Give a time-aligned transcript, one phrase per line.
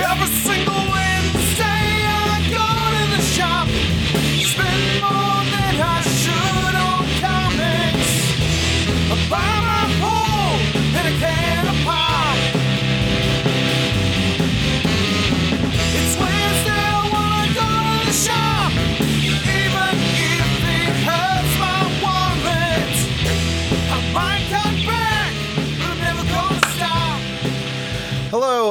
[0.00, 0.87] Every single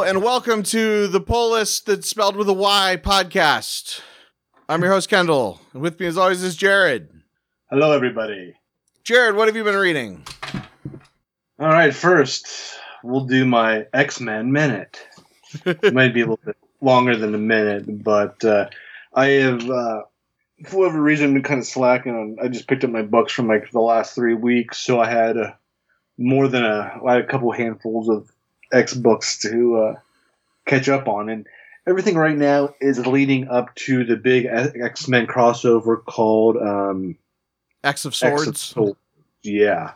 [0.07, 3.99] and welcome to the Poll List that's spelled with a Y podcast.
[4.69, 5.59] I'm your host, Kendall.
[5.73, 7.09] And with me, as always, is Jared.
[7.69, 8.55] Hello, everybody.
[9.03, 10.23] Jared, what have you been reading?
[11.59, 12.47] All right, first,
[13.03, 15.05] we'll do my X Men minute.
[15.65, 18.69] it might be a little bit longer than a minute, but uh,
[19.13, 20.03] I have, uh,
[20.67, 22.37] for whatever reason, been kind of slacking on.
[22.41, 25.35] I just picked up my books from like the last three weeks, so I had
[25.35, 25.51] uh,
[26.17, 28.31] more than a, I had a couple handfuls of
[28.71, 29.99] X books to uh,
[30.65, 31.47] catch up on, and
[31.87, 36.57] everything right now is leading up to the big X Men crossover called.
[36.57, 37.17] Um,
[37.83, 38.61] X of X of Swords.
[38.61, 38.99] Swords.
[39.43, 39.93] Yeah.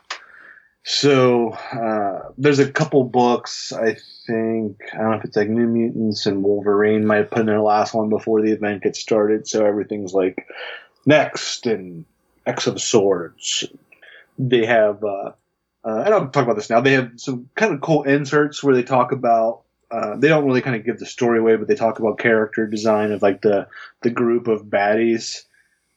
[0.83, 3.71] So uh, there's a couple books.
[3.71, 7.41] I think I don't know if it's like New Mutants and Wolverine might have put
[7.41, 9.47] in their last one before the event gets started.
[9.47, 10.47] So everything's like
[11.05, 12.05] next and
[12.47, 13.65] X of Swords.
[14.39, 15.03] They have.
[15.03, 15.33] Uh,
[15.83, 16.81] uh, and I'll talk about this now.
[16.81, 19.61] They have some kind of cool inserts where they talk about.
[19.89, 22.65] Uh, they don't really kind of give the story away, but they talk about character
[22.65, 23.67] design of like the
[24.01, 25.43] the group of baddies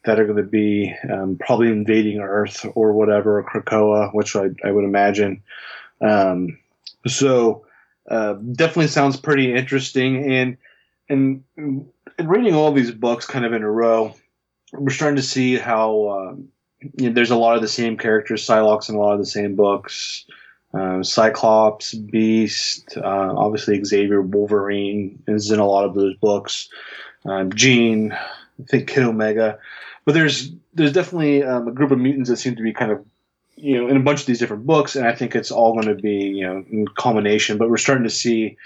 [0.04, 4.48] that are going to be um, probably invading Earth or whatever, or Krakoa, which I,
[4.64, 5.42] I would imagine.
[6.00, 6.58] Um,
[7.06, 7.66] so
[8.10, 10.32] uh, definitely sounds pretty interesting.
[10.32, 10.56] And
[11.08, 11.86] and and
[12.22, 14.14] reading all these books kind of in a row,
[14.72, 16.48] we're starting to see how um,
[16.96, 19.26] you know, there's a lot of the same characters, Psylocke in a lot of the
[19.26, 20.24] same books.
[20.72, 26.68] Um, Cyclops, Beast, uh, obviously Xavier, Wolverine is in a lot of those books.
[27.24, 29.58] Um, Jean, I think Kid Omega
[30.04, 33.04] but there's there's definitely um, a group of mutants that seem to be kind of
[33.56, 35.94] you know in a bunch of these different books, and I think it's all going
[35.94, 37.58] to be you know in culmination.
[37.58, 38.56] But we're starting to see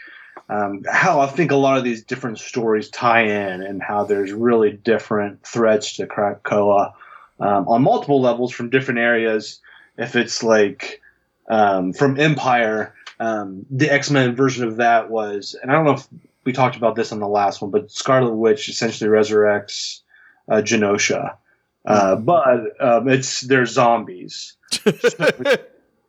[0.49, 4.33] um, how I think a lot of these different stories tie in, and how there's
[4.33, 6.93] really different threats to Krakoa
[7.41, 9.61] um, on multiple levels from different areas.
[9.97, 11.01] If it's like
[11.49, 15.93] um, from Empire, um, the X Men version of that was, and I don't know
[15.93, 16.07] if
[16.45, 20.01] we talked about this on the last one, but Scarlet Witch essentially resurrects
[20.49, 21.37] uh, Genosha,
[21.85, 24.57] uh, but um, it's they're zombies,
[24.87, 25.59] and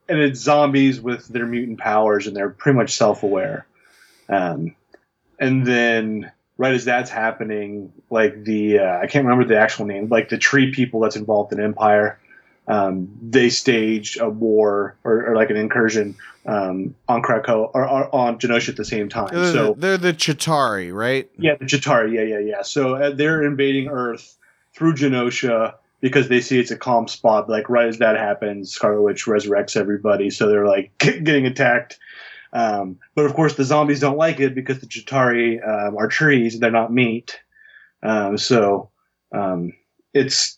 [0.08, 3.66] it's zombies with their mutant powers, and they're pretty much self-aware.
[4.28, 4.76] Um,
[5.40, 10.10] and then right as that's happening, like the uh, I can't remember the actual name,
[10.10, 12.20] like the tree people that's involved in Empire,
[12.68, 16.16] um, they stage a war or, or like an incursion
[16.46, 19.30] um, on Krakoa or, or on Genosha at the same time.
[19.32, 21.30] They're, so the, they're the Chitari, right?
[21.38, 22.14] yeah, the Chitari.
[22.14, 22.62] Yeah, yeah, yeah.
[22.62, 24.38] So uh, they're invading Earth
[24.76, 27.50] through Genosha because they see it's a calm spot.
[27.50, 30.30] Like right as that happens, Scarlet Witch resurrects everybody.
[30.30, 32.00] So they're like getting attacked.
[32.52, 36.60] Um, but of course, the zombies don't like it because the Chitari um, are trees;
[36.60, 37.40] they're not meat.
[38.02, 38.90] Um, so
[39.34, 39.74] um,
[40.14, 40.58] it's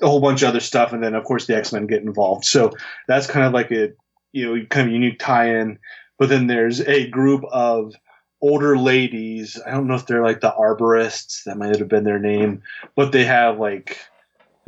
[0.00, 2.44] a whole bunch of other stuff, and then of course the X Men get involved.
[2.44, 2.72] So
[3.06, 3.92] that's kind of like a
[4.32, 5.78] you know kind of unique tie-in.
[6.18, 7.94] But then there's a group of
[8.40, 9.60] older ladies.
[9.64, 11.44] I don't know if they're like the arborists.
[11.44, 12.62] That might have been their name,
[12.96, 13.98] but they have like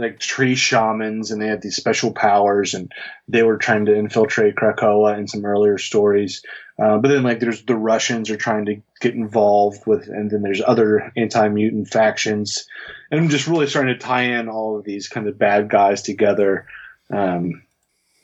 [0.01, 2.75] like tree shamans, and they have these special powers.
[2.75, 2.91] And
[3.29, 6.43] they were trying to infiltrate Krakoa in some earlier stories.
[6.81, 10.41] Uh, but then like there's the Russians are trying to get involved with, and then
[10.41, 12.67] there's other anti-mutant factions,
[13.11, 16.01] and I'm just really starting to tie in all of these kind of bad guys
[16.01, 16.67] together.
[17.11, 17.63] Um,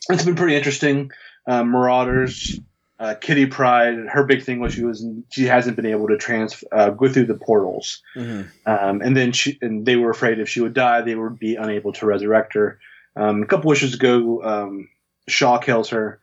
[0.09, 1.11] it's been pretty interesting.
[1.47, 2.59] Uh, Marauders
[2.99, 6.65] uh, Kitty Pryde, her big thing was she was she hasn't been able to trans
[6.73, 8.47] uh, go through the portals, Mhm.
[8.65, 11.57] um, and then she and they were afraid if she would die, they would be
[11.57, 12.79] unable to resurrect her.
[13.15, 14.89] Um, a couple issues ago, um,
[15.29, 16.21] Shaw kills her,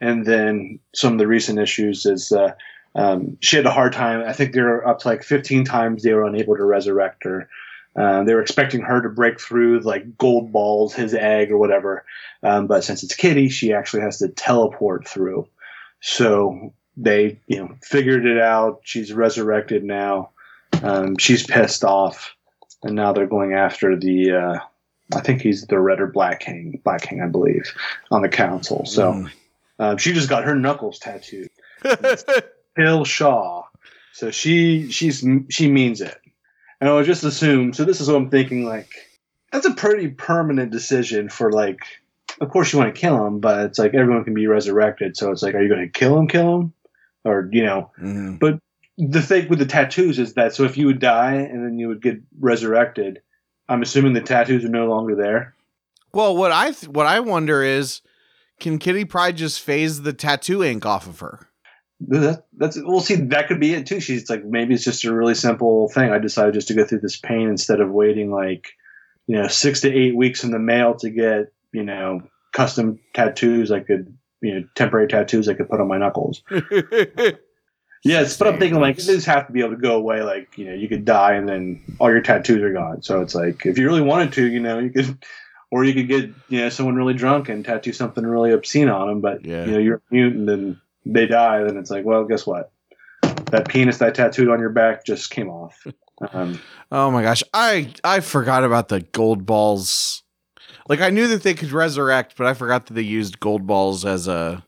[0.00, 2.52] and then some of the recent issues is uh,
[2.94, 4.22] um, she had a hard time.
[4.26, 7.48] I think they were up to like 15 times they were unable to resurrect her.
[7.94, 12.04] Uh, they were expecting her to break through like Goldballs, his egg or whatever,
[12.42, 15.48] um, but since it's Kitty, she actually has to teleport through.
[16.06, 18.80] So they, you know, figured it out.
[18.84, 20.30] She's resurrected now.
[20.84, 22.32] Um, she's pissed off,
[22.84, 24.30] and now they're going after the.
[24.32, 24.58] Uh,
[25.16, 27.64] I think he's the Red or Black King, Black King, I believe,
[28.12, 28.86] on the council.
[28.86, 29.30] So Mm.
[29.80, 31.50] um, she just got her knuckles tattooed.
[32.76, 33.64] Bill Shaw.
[34.12, 36.20] So she she's she means it.
[36.80, 37.72] And I would just assume.
[37.72, 38.64] So this is what I'm thinking.
[38.64, 38.90] Like
[39.50, 41.80] that's a pretty permanent decision for like.
[42.40, 45.16] Of course you want to kill him, but it's like everyone can be resurrected.
[45.16, 46.28] So it's like, are you going to kill him?
[46.28, 46.72] Kill him,
[47.24, 47.90] or you know?
[47.98, 48.38] Mhm.
[48.38, 48.60] But
[48.98, 51.88] the thing with the tattoos is that so if you would die and then you
[51.88, 53.20] would get resurrected,
[53.68, 55.54] I'm assuming the tattoos are no longer there.
[56.12, 58.00] Well, what I th- what I wonder is,
[58.60, 61.48] can Kitty Pryde just phase the tattoo ink off of her?
[62.00, 63.16] That, that's we'll see.
[63.16, 64.00] That could be it too.
[64.00, 66.10] She's like, maybe it's just a really simple thing.
[66.10, 68.68] I decided just to go through this pain instead of waiting like,
[69.26, 73.70] you know, six to eight weeks in the mail to get you know custom tattoos
[73.70, 76.42] I could you know temporary tattoos I could put on my knuckles.
[78.04, 79.06] Yes, but I'm thinking like Thanks.
[79.06, 80.22] this have to be able to go away.
[80.22, 83.02] Like you know, you could die and then all your tattoos are gone.
[83.02, 85.24] So it's like if you really wanted to, you know, you could,
[85.72, 89.08] or you could get you know someone really drunk and tattoo something really obscene on
[89.08, 89.20] them.
[89.22, 89.64] But Yeah.
[89.64, 91.64] you know, you're a mutant and they die.
[91.64, 92.70] Then it's like, well, guess what?
[93.50, 95.84] That penis that tattooed on your back just came off.
[96.32, 96.58] Um,
[96.90, 100.22] Oh my gosh, I I forgot about the Goldballs.
[100.88, 104.28] Like I knew that they could resurrect, but I forgot that they used Goldballs as
[104.28, 104.64] a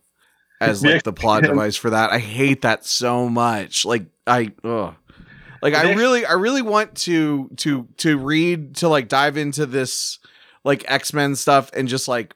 [0.61, 2.11] as like the plot device for that.
[2.11, 3.85] I hate that so much.
[3.85, 4.95] Like I ugh.
[5.63, 10.19] Like I really I really want to to to read to like dive into this
[10.65, 12.35] like X-Men stuff and just like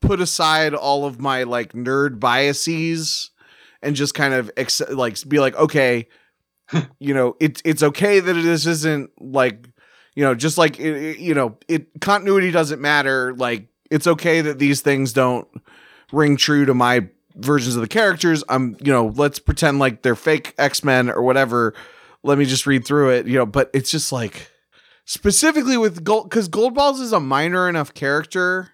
[0.00, 3.30] put aside all of my like nerd biases
[3.82, 6.08] and just kind of ex- like be like okay
[6.98, 9.68] you know it's it's okay that this isn't like
[10.14, 13.34] you know just like it, it- you know it continuity doesn't matter.
[13.36, 15.46] Like it's okay that these things don't
[16.12, 18.44] ring true to my versions of the characters.
[18.48, 21.74] I'm you know let's pretend like they're fake x-men or whatever.
[22.22, 24.48] Let me just read through it you know but it's just like
[25.04, 28.70] specifically with gold because Goldballs is a minor enough character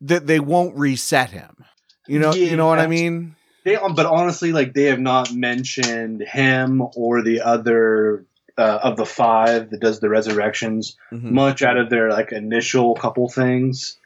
[0.00, 1.64] that they won't reset him.
[2.06, 3.34] You know you know what i mean?
[3.64, 8.24] They, but honestly, like they have not mentioned him or the other
[8.58, 10.96] uh, of the five that does the resurrections.
[11.12, 11.30] Mhm.
[11.32, 13.98] much out of their like initial couple things.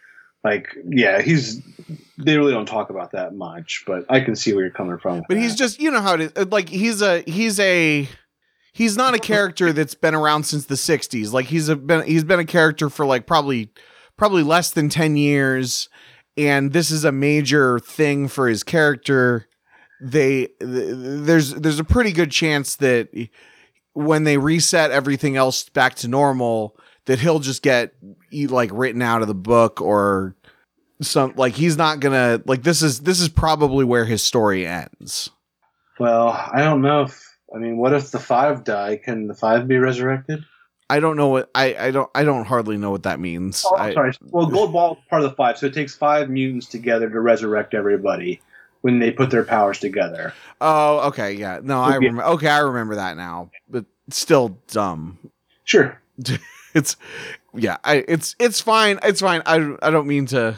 [0.43, 1.61] Like, yeah, he's
[2.17, 5.23] they really don't talk about that much, but I can see where you're coming from.
[5.29, 5.59] But he's that.
[5.59, 6.47] just you know how it is.
[6.47, 8.09] Like he's a he's a
[8.73, 11.33] he's not a character that's been around since the 60s.
[11.33, 13.71] Like he's a been he's been a character for like probably
[14.17, 15.89] probably less than 10 years
[16.37, 19.47] and this is a major thing for his character.
[20.01, 23.09] They th- there's there's a pretty good chance that
[23.95, 26.77] when they reset everything else back to normal
[27.07, 27.93] that he'll just get
[28.33, 30.37] like written out of the book or
[31.03, 35.31] some like he's not gonna like this is this is probably where his story ends
[35.99, 38.97] well, I don't know if I mean, what if the five die?
[39.05, 40.45] Can the five be resurrected?
[40.89, 43.77] i don't know what i i don't i don't hardly know what that means Oh,
[43.77, 44.13] I'm I- sorry.
[44.23, 47.21] Well, Gold Ball is part of the five, so it takes five mutants together to
[47.21, 48.41] resurrect everybody
[48.83, 50.33] when they put their powers together.
[50.61, 55.19] oh okay yeah no i remember okay i remember that now but still dumb
[55.65, 56.01] Sure.
[56.75, 56.97] it's
[57.55, 60.57] yeah i it's it's fine it's fine i i don't mean to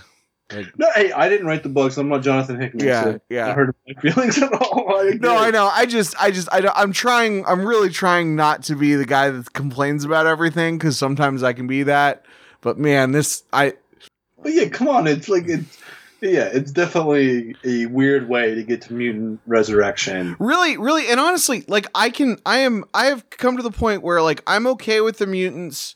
[0.77, 1.97] No, hey, I didn't write the books.
[1.97, 2.85] I'm not Jonathan Hickman.
[2.85, 3.49] Yeah, so yeah.
[3.49, 4.95] I hurt my feelings at all.
[4.99, 8.37] I no i know i just i just I, don't- i'm trying i'm really trying
[8.37, 12.25] not to be the guy that complains about everything because sometimes i can be that
[12.61, 13.73] but man this i
[14.43, 15.07] But yeah, come on.
[15.07, 15.79] It's like it's
[16.23, 20.37] yeah, it's definitely a weird way to get to mutant resurrection.
[20.39, 24.03] really really and honestly like i can i am i have come to the point
[24.03, 25.95] where like i'm okay with the mutants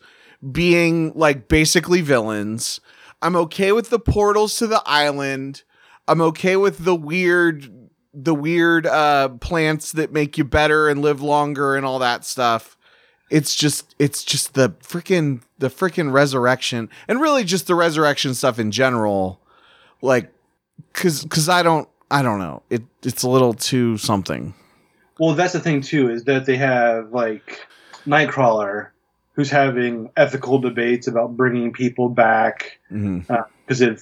[0.53, 2.81] being like basically villains.
[3.23, 5.63] I'm okay with the portals to the island.
[6.07, 7.73] I'm okay with the weird
[8.19, 12.77] the weird uh plants that make you better and live longer and all that stuff.
[13.31, 18.59] It's just it's just the freaking the freaking resurrection and really just the resurrection stuff
[18.59, 19.41] in general
[20.03, 20.33] like
[20.93, 24.55] cuz cuz i don't i don't know it it's a little too something
[25.19, 27.67] Well, that's the thing too is that they have like
[28.07, 28.89] Nightcrawler,
[29.35, 34.01] who's having ethical debates about bringing people back because it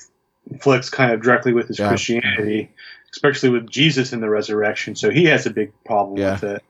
[0.49, 1.89] conflicts kind of directly with his Yeah.
[1.89, 2.71] Christianity,
[3.13, 4.95] especially with Jesus in the resurrection.
[4.97, 6.33] So he has a big problem Yeah.
[6.33, 6.63] with it.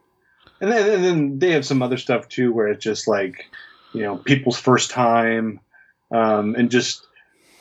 [0.61, 3.47] And then, and then they have some other stuff too, where it's just like,
[3.95, 5.59] you know, people's first time,
[6.13, 7.07] um, and just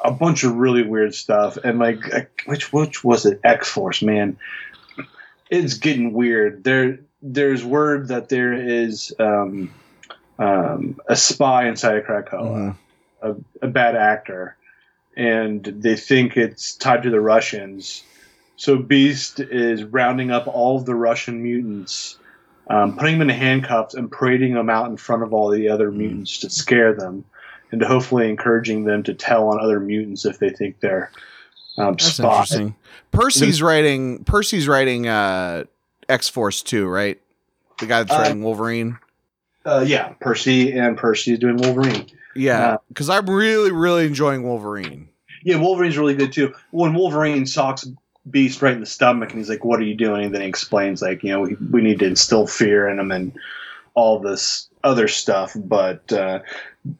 [0.03, 1.57] a bunch of really weird stuff.
[1.57, 3.39] And like, which which was it?
[3.43, 4.37] X Force, man,
[5.49, 6.63] it's getting weird.
[6.63, 9.73] There, there's word that there is um,
[10.39, 12.75] um, a spy inside of Krakoa Mhm.
[13.21, 14.57] a, a bad actor,
[15.15, 18.03] and they think it's tied to the Russians.
[18.55, 22.17] So Beast is rounding up all of the Russian mutants,
[22.69, 25.89] um, putting them in handcuffs, and parading them out in front of all the other
[25.91, 25.95] Mm.
[25.97, 27.23] mutants to scare them,
[27.73, 31.11] and to hopefully encouraging them to tell on other mutants if they think they're
[31.77, 32.51] um, That's spies.
[32.53, 32.75] interesting.
[33.11, 34.23] Percy's writing.
[34.25, 35.63] Percy's writing uh,
[36.07, 37.19] X Force two, right?
[37.79, 38.99] The guy that's Uh, writing Wolverine.
[39.65, 42.05] Uh, yeah, Percy and Percy is doing Wolverine.
[42.35, 45.09] Yeah, uh, because I'm really, really enjoying Wolverine.
[45.43, 46.53] Yeah, Wolverine's really good too.
[46.71, 47.87] When Wolverine socks
[48.29, 50.47] Beast right in the stomach, and he's like, "What are you doing?" And then he
[50.47, 53.33] explains like, you know, we, we need to instill fear in him and
[53.93, 55.53] all this other stuff.
[55.55, 56.39] But uh,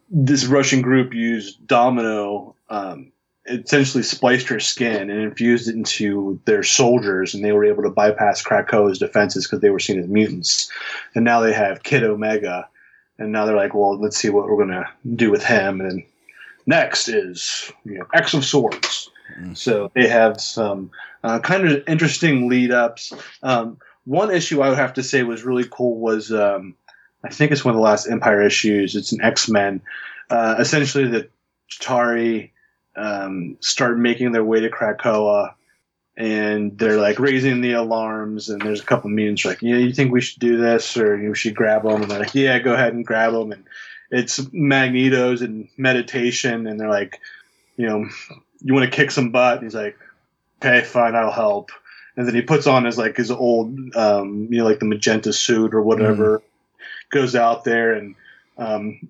[0.10, 2.56] this Russian group used Domino.
[2.70, 3.12] Um,
[3.46, 7.90] essentially spliced her skin and infused it into their soldiers, and they were able to
[7.90, 10.72] bypass Krakoa's defenses because they were seen as mutants.
[11.14, 12.68] And now they have Kid Omega,
[13.18, 15.82] and now they're like, well, let's see what we're gonna do with him.
[15.82, 16.04] And
[16.66, 19.10] next is you know X of Swords.
[19.40, 19.58] Mm.
[19.58, 20.92] So they have some
[21.24, 23.14] uh, kind of interesting lead ups.
[23.42, 26.76] Um, one issue I would have to say was really cool was um,
[27.24, 28.96] I think it's one of the last Empire issues.
[28.96, 29.82] It's an X Men.
[30.30, 31.30] Uh, essentially, the
[31.70, 32.52] Chitari
[32.96, 35.54] um, start making their way to Krakoa,
[36.18, 38.50] and they're like raising the alarms.
[38.50, 41.34] And there's a couple mutants like, "Yeah, you think we should do this, or you
[41.34, 43.64] should grab them?" And they're like, "Yeah, go ahead and grab them." And
[44.12, 47.20] it's Magneto's and meditation, and they're like,
[47.78, 48.10] "You know,
[48.62, 49.98] you want to kick some butt?" And he's like,
[50.62, 51.72] "Okay, fine, I'll help."
[52.16, 55.34] And then he puts on his like his old, um, you know, like the magenta
[55.34, 56.42] suit or whatever.
[57.14, 58.16] Goes out there and
[58.58, 59.08] um,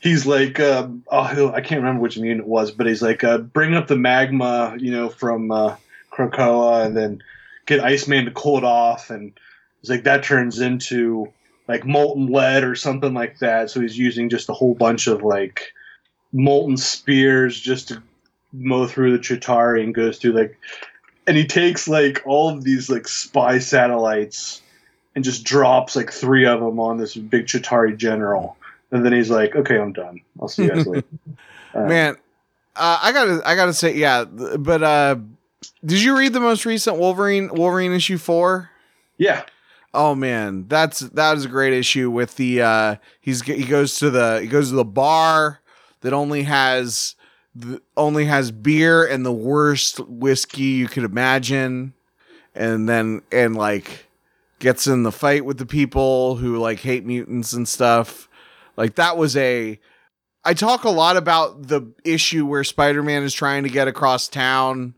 [0.00, 3.38] he's like, um, oh, I can't remember which mutant it was, but he's like, uh,
[3.38, 5.76] bring up the magma, you know, from uh,
[6.10, 7.22] Krakoa, and then
[7.66, 9.32] get Iceman to cool it off, and
[9.80, 11.30] he's like, that turns into
[11.68, 13.70] like molten lead or something like that.
[13.70, 15.72] So he's using just a whole bunch of like
[16.32, 18.02] molten spears just to
[18.52, 20.58] mow through the Chitari and goes through like,
[21.26, 24.61] and he takes like all of these like spy satellites
[25.14, 28.56] and just drops like three of them on this big Chitari general.
[28.90, 30.20] And then he's like, "Okay, I'm done.
[30.40, 31.06] I'll see you guys later."
[31.74, 32.16] Uh, Man,
[32.76, 34.24] uh, I gotta, I gotta say, yeah.
[34.26, 35.16] But uh,
[35.82, 38.68] did you read the most recent Wolverine, Wolverine issue four?
[39.16, 39.44] yeah,
[39.94, 44.10] Oh man, that's that is a great issue with the uh he's he goes to
[44.10, 45.60] the he goes to the bar
[46.00, 47.14] that only has
[47.54, 51.92] the, only has beer and the worst whiskey you could imagine
[52.54, 54.06] and then and like
[54.62, 58.28] gets in the fight with the people who like hate mutants and stuff.
[58.76, 59.78] Like that was a
[60.44, 64.94] I talk a lot about the issue where Spider-Man is trying to get across town.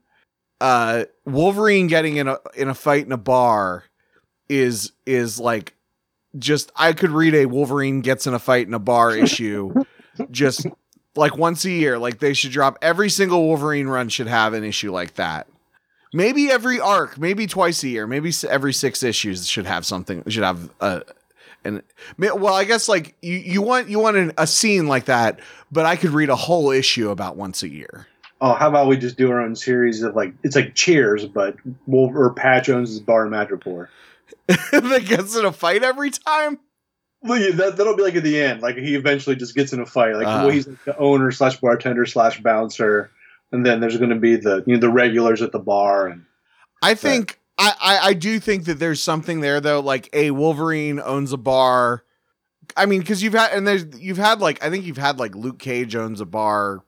[0.60, 3.84] Uh Wolverine getting in a in a fight in a bar
[4.50, 5.74] is is like
[6.38, 9.72] just I could read a Wolverine gets in a fight in a bar issue
[10.30, 10.66] just
[11.16, 11.98] like once a year.
[11.98, 15.48] Like they should drop every single Wolverine run should have an issue like that.
[16.14, 20.22] Maybe every arc, maybe twice a year, maybe every six issues should have something.
[20.28, 21.02] Should have a
[21.64, 21.82] and
[22.18, 25.40] well, I guess like you you want you want an, a scene like that,
[25.72, 28.06] but I could read a whole issue about once a year.
[28.40, 31.56] Oh, how about we just do our own series of like it's like Cheers, but
[31.86, 33.88] Wolver or Pat owns his bar in Madripoor.
[34.46, 36.60] that gets in a fight every time.
[37.22, 38.60] Well, yeah, that that'll be like at the end.
[38.60, 40.14] Like he eventually just gets in a fight.
[40.14, 40.42] Like Ah.
[40.42, 43.10] well, he's like the owner slash bartender slash bouncer,
[43.52, 46.08] and then there's going to be the you know the regulars at the bar.
[46.08, 46.24] And
[46.82, 49.80] I think I, I I do think that there's something there though.
[49.80, 52.04] Like a Wolverine owns a bar.
[52.76, 55.34] I mean, because you've had and there's you've had like I think you've had like
[55.34, 56.82] Luke Cage owns a bar.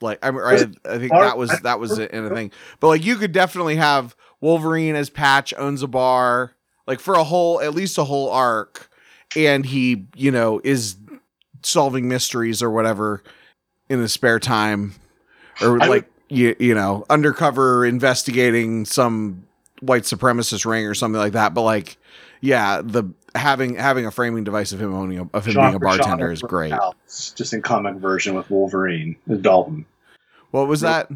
[0.00, 2.52] Like I, I, I think that was that was in a thing.
[2.80, 6.52] But like you could definitely have Wolverine as Patch owns a bar,
[6.86, 8.88] like for a whole at least a whole arc,
[9.36, 10.96] and he you know is
[11.62, 13.22] solving mysteries or whatever
[13.88, 14.94] in his spare time,
[15.62, 19.44] or I would- like you you know undercover investigating some
[19.80, 21.54] white supremacist ring or something like that.
[21.54, 21.96] But like,
[22.40, 25.70] yeah, the having having a framing device of him owning a, of him being a
[25.70, 26.72] shot for bartender is great.
[26.72, 29.86] Alex, just in comic version with Wolverine with Dalton.
[30.50, 31.10] What was that?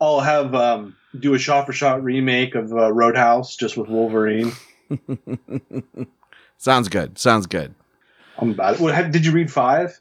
[0.00, 4.52] I'll have um, do a shot for shot remake of uh, Roadhouse just with Wolverine.
[6.58, 7.18] Sounds good.
[7.18, 7.74] Sounds good.
[8.38, 8.80] I'm about it.
[8.80, 10.00] What, had- did you read five?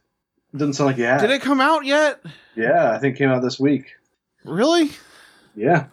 [0.55, 1.21] Doesn't sound like you had.
[1.21, 2.21] Did it come out yet?
[2.55, 3.93] Yeah, I think it came out this week.
[4.43, 4.91] Really?
[5.55, 5.85] Yeah.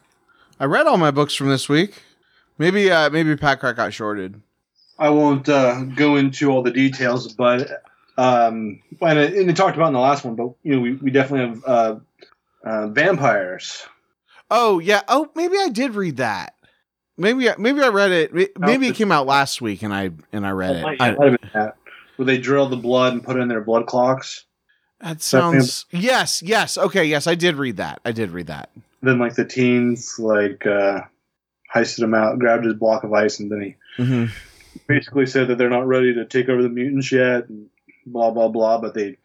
[0.58, 2.02] I read all my books from this week.
[2.58, 4.40] Maybe uh maybe Pat Crack got shorted.
[4.98, 7.84] I won't uh, go into all the details, but
[8.16, 10.94] um, and, it, and it talked about in the last one, but you know, we,
[10.94, 11.96] we definitely have uh,
[12.64, 13.86] uh, vampires.
[14.50, 15.02] Oh yeah.
[15.06, 16.54] Oh maybe I did read that.
[17.16, 18.34] Maybe I- maybe I read it.
[18.34, 20.82] May- Maybe it came out last week and I and I read it.
[20.82, 21.76] Might- I- might have been that.
[22.16, 24.46] Where they drill the blood and put it in their blood clocks.
[25.00, 25.86] That sounds.
[25.90, 26.42] Yes.
[26.42, 26.76] Yes.
[26.76, 27.04] Okay.
[27.04, 28.00] Yes, I did read that.
[28.04, 28.70] I did read that.
[29.02, 31.02] Then like the teens like uh,
[31.74, 34.26] heisted him out, grabbed his block of ice, and then he hmm
[34.86, 37.68] basically said that they're not ready to take over the mutants yet, and
[38.06, 38.78] blah blah blah.
[38.80, 39.16] But they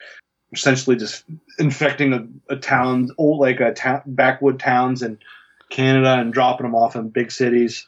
[0.51, 1.23] essentially just
[1.57, 5.17] infecting a, a town, old like a ta- backwood towns in
[5.69, 7.87] Canada, and dropping them off in big cities.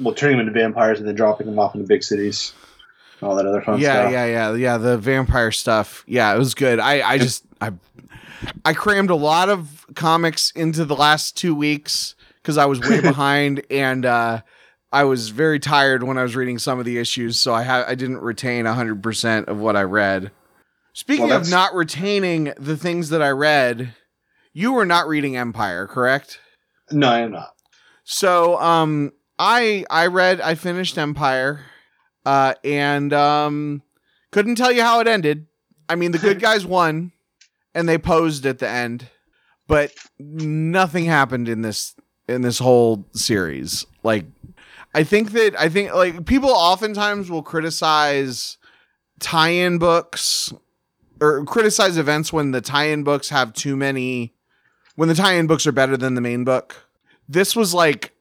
[0.00, 2.52] Well, turning them into vampires and then dropping them off into big cities.
[3.24, 4.12] All that other fun yeah, stuff.
[4.12, 4.78] yeah, yeah, yeah.
[4.78, 6.04] The vampire stuff.
[6.06, 6.78] Yeah, it was good.
[6.78, 7.72] I, I just, I,
[8.64, 13.00] I crammed a lot of comics into the last two weeks because I was way
[13.02, 14.42] behind and uh,
[14.92, 17.84] I was very tired when I was reading some of the issues, so I ha-
[17.88, 20.30] I didn't retain hundred percent of what I read.
[20.92, 23.94] Speaking Well, of not retaining the things that I read,
[24.52, 26.38] you were not reading Empire, correct?
[26.92, 27.54] No, I am not.
[28.04, 31.62] So um I I read I finished Empire
[32.24, 33.82] uh and um
[34.30, 35.46] couldn't tell you how it ended.
[35.88, 37.12] I mean the good guys won
[37.74, 39.08] and they posed at the end,
[39.66, 41.94] but nothing happened in this
[42.28, 43.86] in this whole series.
[44.02, 44.26] Like
[44.94, 48.58] I think that I think like people oftentimes will criticize
[49.20, 50.52] tie-in books
[51.20, 54.34] or criticize events when the tie-in books have too many
[54.96, 56.88] when the tie-in books are better than the main book
[57.28, 58.13] this was like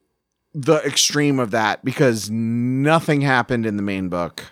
[0.54, 4.44] the extreme of that because nothing happened in the main book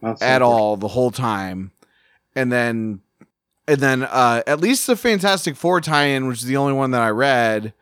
[0.00, 0.48] That's at okay.
[0.50, 1.72] all the whole time.
[2.36, 3.00] And then
[3.68, 7.02] and then uh at least the fantastic four tie-in which is the only one that
[7.02, 7.72] i read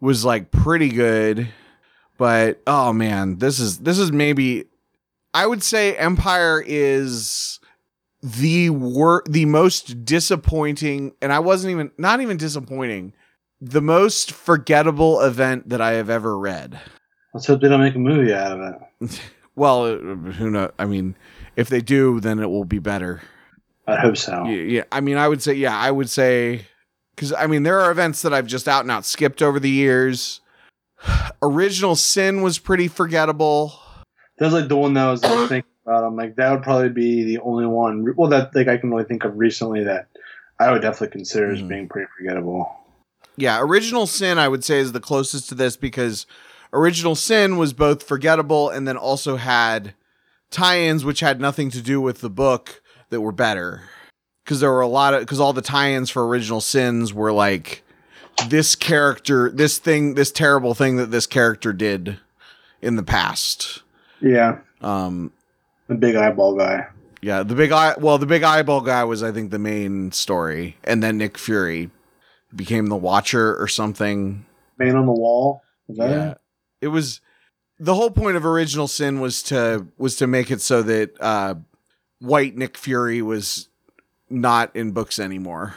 [0.00, 1.48] was like pretty good.
[2.18, 4.66] But oh man this is this is maybe
[5.32, 7.58] i would say empire is
[8.22, 13.14] the wor- the most disappointing and i wasn't even not even disappointing
[13.62, 16.78] the most forgettable event that i have ever read
[17.34, 19.20] Let's hope they don't make a movie out of it.
[19.56, 21.16] well uh, who knows i mean
[21.56, 23.20] if they do then it will be better
[23.86, 24.44] I hope so.
[24.44, 24.82] Yeah, yeah.
[24.92, 26.66] I mean, I would say, yeah, I would say,
[27.16, 29.70] because I mean, there are events that I've just out and out skipped over the
[29.70, 30.40] years.
[31.42, 33.72] Original Sin was pretty forgettable.
[34.38, 36.04] That's like the one that I was like, thinking about.
[36.04, 38.14] I'm like, that would probably be the only one.
[38.16, 40.06] Well, that like I can really think of recently that
[40.60, 41.68] I would definitely consider as Mhm.
[41.68, 42.72] being pretty forgettable.
[43.36, 46.26] Yeah, Original Sin, I would say, is the closest to this because
[46.72, 49.94] Original Sin was both forgettable and then also had
[50.50, 53.82] tie ins which had nothing to do with the book that were better.
[54.44, 57.32] Because there were a lot of, because all the tie ins for Original Sins were
[57.32, 57.82] like,
[58.48, 62.18] this character, this thing, this terrible thing that this character did
[62.80, 63.82] in the past.
[64.20, 65.32] Yeah, Um,
[65.88, 66.86] the big eyeball guy.
[67.20, 67.94] yeah, the big eye.
[67.98, 71.90] Well, the big eyeball guy was, I think, the main story, and then Nick Fury
[72.54, 74.46] became the Watcher or something.
[74.78, 75.62] Man on the wall.
[75.88, 76.38] Is that Yeah, it?
[76.80, 77.20] It was
[77.78, 81.54] the whole point of Original Sin was to was to make it so that uh,
[82.20, 83.68] White Nick Fury was
[84.28, 85.74] not in books anymore.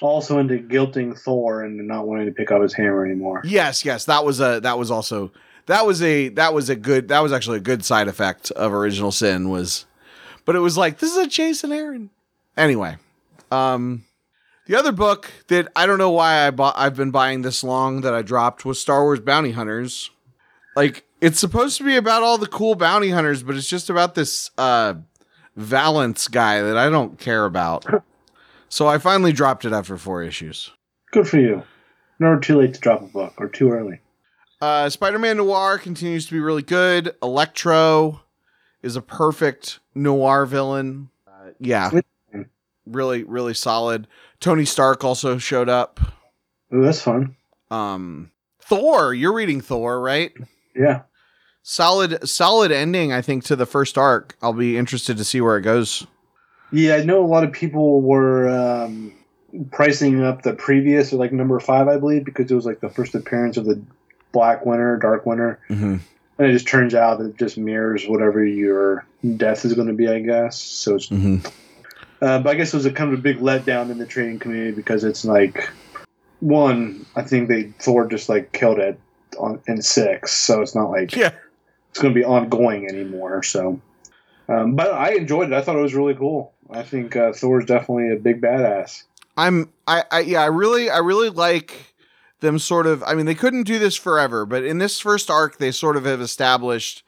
[0.00, 3.42] Also into guilting Thor and not wanting to pick up his hammer anymore.
[3.44, 5.30] Yes, yes, that was a that was also
[5.66, 8.72] that was a that was a good that was actually a good side effect of
[8.72, 9.86] Original Sin was,
[10.44, 12.10] but it was like this is a Jason Aaron.
[12.56, 12.96] Anyway,
[13.52, 14.04] um,
[14.66, 18.00] the other book that I don't know why I bought I've been buying this long
[18.00, 20.10] that I dropped was Star Wars Bounty Hunters.
[20.76, 24.14] Like it's supposed to be about all the cool bounty hunters, but it's just about
[24.14, 24.94] this uh
[25.56, 27.84] Valance guy that I don't care about.
[28.72, 30.70] So I finally dropped it after four issues.
[31.10, 31.64] Good for you.
[32.20, 33.98] Never too late to drop a book or too early.
[34.60, 37.12] Uh, Spider-Man Noir continues to be really good.
[37.20, 38.20] Electro
[38.80, 41.10] is a perfect noir villain.
[41.26, 41.90] Uh, yeah,
[42.86, 44.06] really, really solid.
[44.38, 45.98] Tony Stark also showed up.
[46.72, 47.34] Ooh, that's fun.
[47.72, 48.30] Um,
[48.60, 50.32] Thor, you're reading Thor, right?
[50.80, 51.02] Yeah.
[51.62, 53.12] Solid, solid ending.
[53.12, 54.34] I think to the first arc.
[54.40, 56.06] I'll be interested to see where it goes.
[56.72, 59.12] Yeah, I know a lot of people were um,
[59.70, 62.88] pricing up the previous, or like number five, I believe, because it was like the
[62.88, 63.82] first appearance of the
[64.32, 65.60] Black Winter, Dark Winter.
[65.68, 65.96] Mm-hmm.
[66.38, 69.04] And it just turns out that it just mirrors whatever your
[69.36, 70.58] death is going to be, I guess.
[70.58, 71.46] So it's, Mm-hmm.
[72.22, 74.38] uh, but I guess it was a kind of a big letdown in the trading
[74.38, 75.68] community because it's like,
[76.38, 78.98] one, I think they Thor just like killed it
[79.38, 81.32] on in six, so it's not like Yeah.
[81.90, 83.42] it's going to be ongoing anymore.
[83.42, 83.80] So,
[84.48, 85.54] um, but I enjoyed it.
[85.54, 86.52] I thought it was really cool.
[86.70, 89.04] I think uh, Thor's definitely a big badass.
[89.36, 91.94] I'm I, I yeah, I really I really like
[92.40, 95.58] them sort of I mean they couldn't do this forever, but in this first arc
[95.58, 97.02] they sort of have established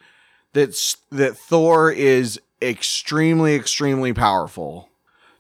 [0.53, 0.75] that
[1.11, 4.89] that Thor is extremely extremely powerful.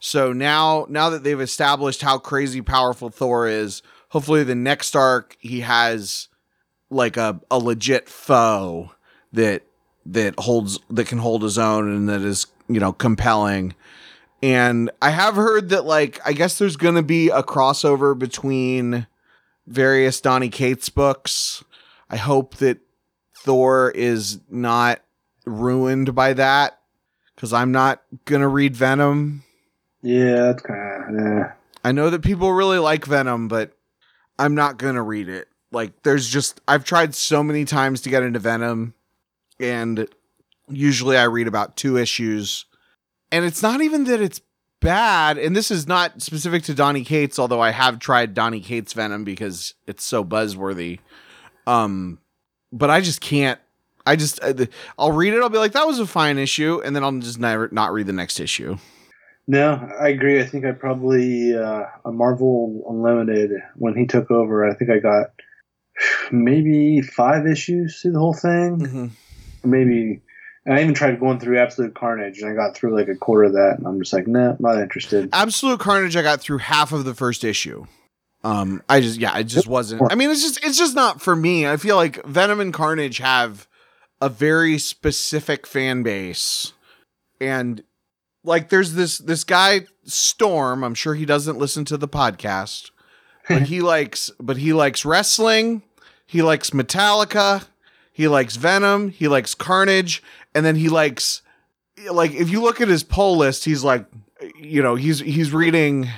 [0.00, 5.36] So now now that they've established how crazy powerful Thor is, hopefully the next arc
[5.40, 6.28] he has
[6.92, 8.92] like a a legit foe
[9.32, 9.62] that
[10.06, 13.74] that holds that can hold his own and that is, you know, compelling.
[14.42, 19.06] And I have heard that like I guess there's going to be a crossover between
[19.66, 21.64] various Donny Cates books.
[22.10, 22.78] I hope that
[23.36, 25.00] Thor is not
[25.46, 26.78] ruined by that
[27.36, 29.44] cuz I'm not going to read Venom.
[30.02, 31.52] Yeah, that's kind of yeah.
[31.84, 33.72] I know that people really like Venom, but
[34.38, 35.48] I'm not going to read it.
[35.72, 38.94] Like there's just I've tried so many times to get into Venom
[39.58, 40.06] and
[40.68, 42.66] usually I read about 2 issues
[43.30, 44.40] and it's not even that it's
[44.80, 48.92] bad and this is not specific to Donny Cates although I have tried Donny Cates
[48.92, 50.98] Venom because it's so buzzworthy.
[51.66, 52.18] Um,
[52.72, 53.60] but I just can't.
[54.04, 54.66] I just uh,
[54.98, 55.42] I'll read it.
[55.42, 58.06] I'll be like, that was a fine issue, and then I'll just never not read
[58.06, 58.76] the next issue.
[59.46, 60.40] No, I agree.
[60.40, 64.68] I think I probably uh, a Marvel Unlimited when he took over.
[64.68, 65.30] I think I got
[66.30, 68.78] maybe five issues through the whole thing.
[68.78, 69.06] Mm-hmm.
[69.70, 70.20] Maybe,
[70.66, 73.52] I even tried going through Absolute Carnage, and I got through like a quarter of
[73.52, 75.28] that, and I'm just like, nah, not interested.
[75.32, 76.16] Absolute Carnage.
[76.16, 77.86] I got through half of the first issue.
[78.44, 80.02] Um, I just yeah, it just wasn't.
[80.10, 81.66] I mean, it's just it's just not for me.
[81.66, 83.68] I feel like Venom and Carnage have
[84.20, 86.72] a very specific fan base,
[87.40, 87.84] and
[88.42, 90.82] like there's this this guy Storm.
[90.82, 92.90] I'm sure he doesn't listen to the podcast,
[93.48, 95.82] but he likes but he likes wrestling.
[96.32, 97.66] He likes Metallica.
[98.10, 99.10] He likes Venom.
[99.10, 100.22] He likes Carnage,
[100.54, 101.42] and then he likes
[102.10, 104.06] like if you look at his poll list, he's like,
[104.58, 106.08] you know, he's he's reading.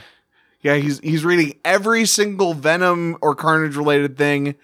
[0.61, 4.55] Yeah, he's he's reading every single Venom or Carnage related thing.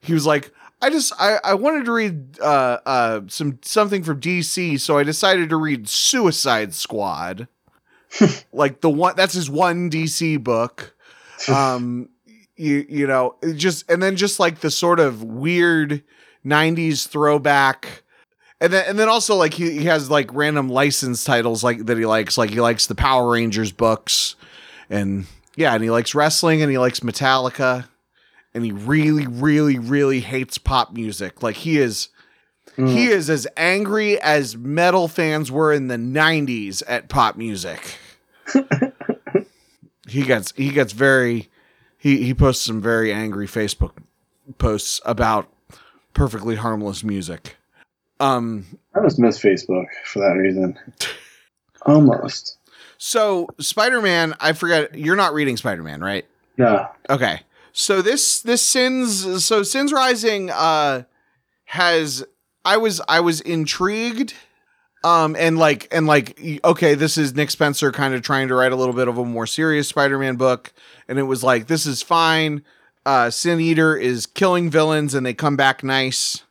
[0.00, 4.22] He was like, I just I, I wanted to read uh uh some something from
[4.22, 7.46] DC, so I decided to read Suicide Squad.
[8.54, 10.96] like the one that's his one DC book.
[11.46, 12.08] Um
[12.56, 16.02] you you know, it just and then just like the sort of weird
[16.44, 18.02] 90s throwback.
[18.60, 21.98] And then and then also like he, he has like random license titles like that
[21.98, 22.38] he likes.
[22.38, 24.36] Like he likes the Power Rangers books.
[24.88, 27.88] And yeah, and he likes wrestling and he likes Metallica.
[28.54, 31.42] And he really really really hates pop music.
[31.42, 32.08] Like he is
[32.76, 33.08] he mm.
[33.08, 37.98] is as angry as metal fans were in the 90s at pop music.
[40.08, 41.48] he gets he gets very
[42.04, 43.92] he he posts some very angry Facebook
[44.58, 45.48] posts about
[46.12, 47.56] perfectly harmless music.
[48.20, 50.78] Um I just miss Facebook for that reason.
[51.86, 52.58] Almost.
[52.98, 56.26] so Spider-Man, I forget you're not reading Spider-Man, right?
[56.58, 56.86] No.
[57.08, 57.40] Okay.
[57.72, 61.04] So this this sins so sins rising uh
[61.64, 62.22] has
[62.66, 64.34] I was I was intrigued
[65.04, 68.72] um and like and like okay this is Nick Spencer kind of trying to write
[68.72, 70.72] a little bit of a more serious Spider-Man book.
[71.08, 72.64] And it was like this is fine.
[73.06, 76.42] Uh Sin Eater is killing villains and they come back nice.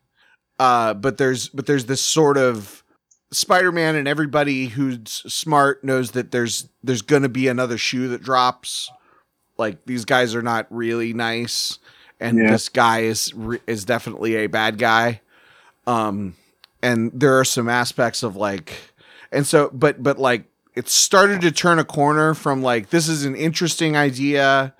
[0.60, 2.84] Uh but there's but there's this sort of
[3.32, 8.22] Spider-Man and everybody who's smart knows that there's there's going to be another shoe that
[8.22, 8.92] drops.
[9.58, 11.80] Like these guys are not really nice.
[12.20, 12.52] And Yeah.
[12.52, 13.34] this guy is
[13.66, 15.22] is definitely a bad guy.
[15.88, 16.36] Um
[16.84, 18.94] and there are some aspects of like
[19.32, 20.44] and so but but like
[20.76, 24.76] it started to turn a corner from like this is an interesting idea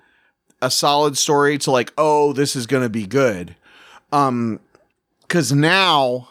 [0.60, 3.56] a solid story to like oh this is going to be good.
[4.12, 4.60] Um
[5.28, 6.28] cuz now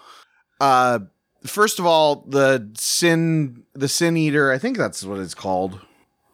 [0.61, 0.99] uh
[1.45, 5.81] first of all the sin the sin eater i think that's what it's called.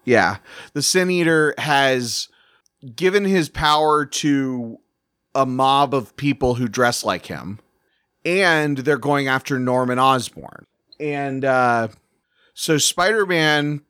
[0.03, 0.37] Yeah.
[0.73, 2.27] The sin eater has
[2.95, 4.79] given his power to
[5.35, 7.59] a mob of people who dress like him
[8.25, 10.65] and they're going after norman osborn.
[10.99, 11.89] And uh
[12.53, 13.81] so spider-man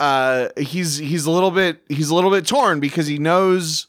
[0.00, 3.86] uh he's he's a little bit he's a little bit torn because he knows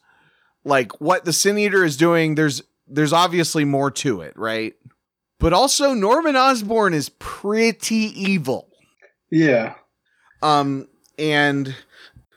[0.65, 2.35] like what the sin eater is doing.
[2.35, 4.73] There's there's obviously more to it right?
[5.39, 8.69] But also norman osborn is pretty evil.
[9.31, 9.75] Yeah.
[10.41, 10.87] um,
[11.17, 11.75] and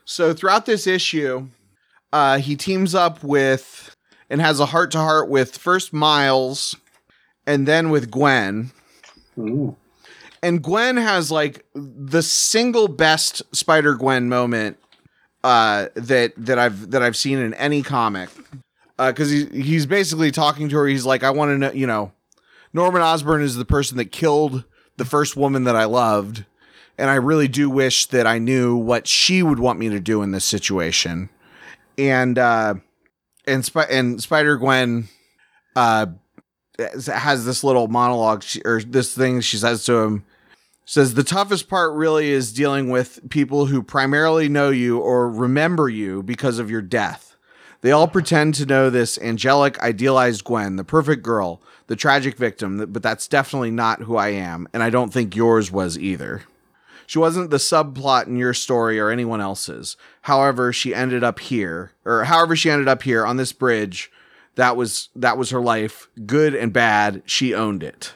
[0.05, 1.47] so throughout this issue,
[2.11, 3.95] uh, he teams up with
[4.29, 6.75] and has a heart to heart with first Miles
[7.45, 8.71] and then with Gwen.
[9.37, 9.75] Ooh.
[10.41, 14.77] And Gwen has like the single best Spider Gwen moment
[15.43, 18.29] uh, that that I've that I've seen in any comic.
[18.97, 20.85] Because he, he's basically talking to her.
[20.85, 22.11] He's like, I want to know, you know,
[22.73, 24.65] Norman Osborn is the person that killed
[24.97, 26.45] the first woman that I loved.
[26.97, 30.21] And I really do wish that I knew what she would want me to do
[30.21, 31.29] in this situation.
[31.97, 32.75] And uh
[33.47, 35.07] and Sp- and Spider Gwen
[35.75, 36.07] uh
[36.79, 40.25] has this little monologue she, or this thing she says to him
[40.85, 45.87] says the toughest part really is dealing with people who primarily know you or remember
[45.87, 47.35] you because of your death.
[47.81, 52.85] They all pretend to know this angelic, idealized Gwen, the perfect girl, the tragic victim,
[52.89, 56.43] but that's definitely not who I am, and I don't think yours was either.
[57.05, 59.97] She wasn't the subplot in your story or anyone else's.
[60.21, 64.09] However, she ended up here, or however she ended up here on this bridge.
[64.55, 67.23] That was that was her life, good and bad.
[67.25, 68.13] She owned it.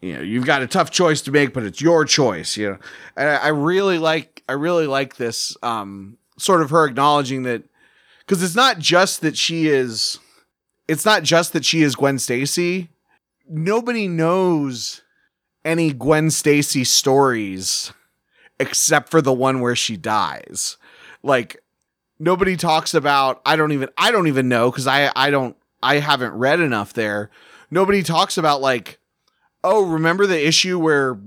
[0.00, 2.56] You know, you've got a tough choice to make, but it's your choice.
[2.56, 2.78] You know,
[3.16, 7.64] and I, I really like I really like this um, sort of her acknowledging that
[8.20, 10.18] because it's not just that she is,
[10.86, 12.90] it's not just that she is Gwen Stacy.
[13.48, 15.02] Nobody knows
[15.64, 17.92] any Gwen Stacy stories
[18.60, 20.76] except for the one where she dies.
[21.22, 21.62] Like
[22.18, 25.98] nobody talks about I don't even I don't even know cuz I I don't I
[25.98, 27.30] haven't read enough there.
[27.70, 28.98] Nobody talks about like,
[29.62, 31.18] oh, remember the issue where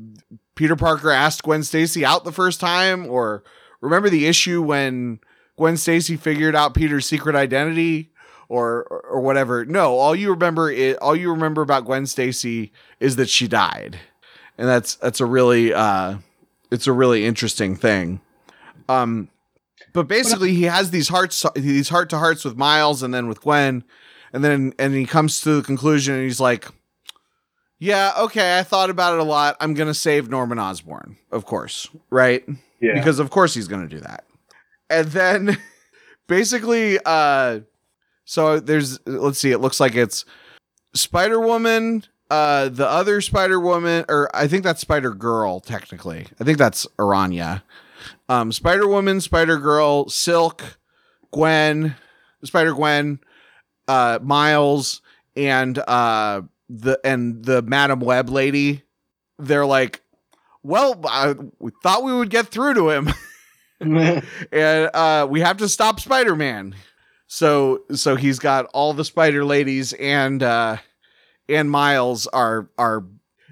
[0.56, 3.44] Peter Parker asked Gwen Stacy out the first time, or
[3.80, 5.20] remember the issue when
[5.58, 8.12] Gwen Stacy figured out Peter's secret identity,
[8.50, 9.64] or or, whatever.
[9.64, 13.98] No, all you remember is all you remember about Gwen Stacy is that she died,
[14.58, 16.18] and that's that's a really uh,
[16.70, 18.20] it's a really interesting thing.
[18.90, 19.30] Um,
[19.94, 23.42] but basically, he has these hearts, these heart to hearts with Miles, and then with
[23.42, 23.84] Gwen,
[24.34, 26.68] and then and he comes to the conclusion, and he's like,
[27.80, 29.58] "Yeah, okay, I thought about it a lot.
[29.60, 32.44] I'm gonna save Norman Osborn, of course, right?
[32.80, 32.94] Yeah.
[32.94, 34.26] Because of course he's gonna do that."
[34.90, 35.58] And then,
[36.28, 37.62] basically, uh,
[38.26, 40.26] so there's let's see, it looks like it's
[40.94, 46.28] Spider Woman, uh, the other Spider Woman, or I think that's Spider Girl, technically.
[46.40, 47.62] I think that's Araña.
[48.30, 50.78] Um, Spider Woman, Spider Girl, Silk,
[51.32, 51.96] Gwen,
[52.44, 53.20] Spider Gwen,
[53.92, 55.02] uh, Miles,
[55.36, 58.84] and uh, the and the Madame Web lady.
[59.38, 60.02] They're like,
[60.64, 63.10] well, I, we thought we would get through to him,
[63.82, 66.74] and uh, we have to stop Spider Man.
[67.28, 70.78] So so he's got all the Spider ladies and uh,
[71.50, 73.04] and Miles are are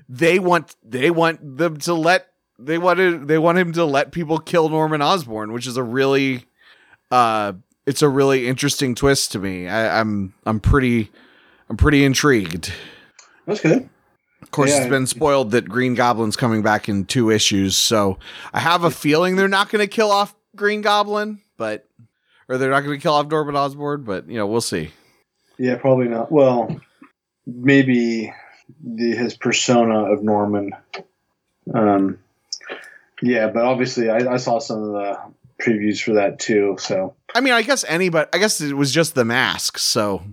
[0.07, 4.37] they want they want them to let they wanted they want him to let people
[4.37, 6.45] kill Norman Osborn, which is a really
[7.11, 7.53] uh
[7.89, 9.67] it's a really interesting twist to me.
[9.67, 11.11] I, I'm I'm pretty
[11.69, 12.71] I'm pretty intrigued.
[13.47, 13.89] That's good.
[14.41, 14.77] Of course, Yeah.
[14.81, 18.19] it's been spoiled that Green Goblin's coming back in two issues, so
[18.53, 21.85] I have a feeling they're not going to kill off Green Goblin, but
[22.47, 24.91] or they're not going to kill off Norman Osborn, but you know we'll see.
[25.57, 26.31] Yeah, probably not.
[26.31, 26.79] Well,
[27.47, 28.31] maybe
[28.83, 30.71] the his persona of Norman.
[31.73, 32.19] Um,
[33.21, 35.19] yeah, but obviously, I, I saw some of the
[35.61, 36.77] previews for that too.
[36.79, 38.29] So I mean, I guess anybody.
[38.33, 40.23] I guess it was just the mask, so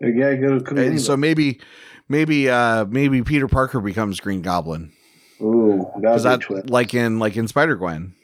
[0.00, 1.60] yeah, be and so maybe
[2.08, 4.92] maybe uh maybe Peter Parker becomes Green Goblin
[5.40, 6.70] Ooh, that a that twist.
[6.70, 8.14] like in like in Spider Gwen.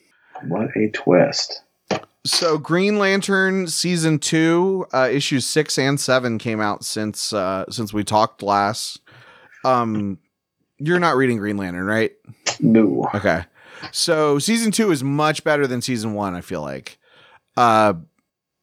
[0.48, 1.62] What a twist!
[2.24, 7.92] So Green Lantern season two, uh, issues six and seven came out since uh, since
[7.92, 9.00] we talked last.
[9.64, 10.18] Um,
[10.78, 12.12] you're not reading Green Lantern, right?
[12.60, 13.08] No.
[13.14, 13.44] Okay.
[13.92, 16.34] So season two is much better than season one.
[16.34, 16.98] I feel like.
[17.56, 17.94] Uh,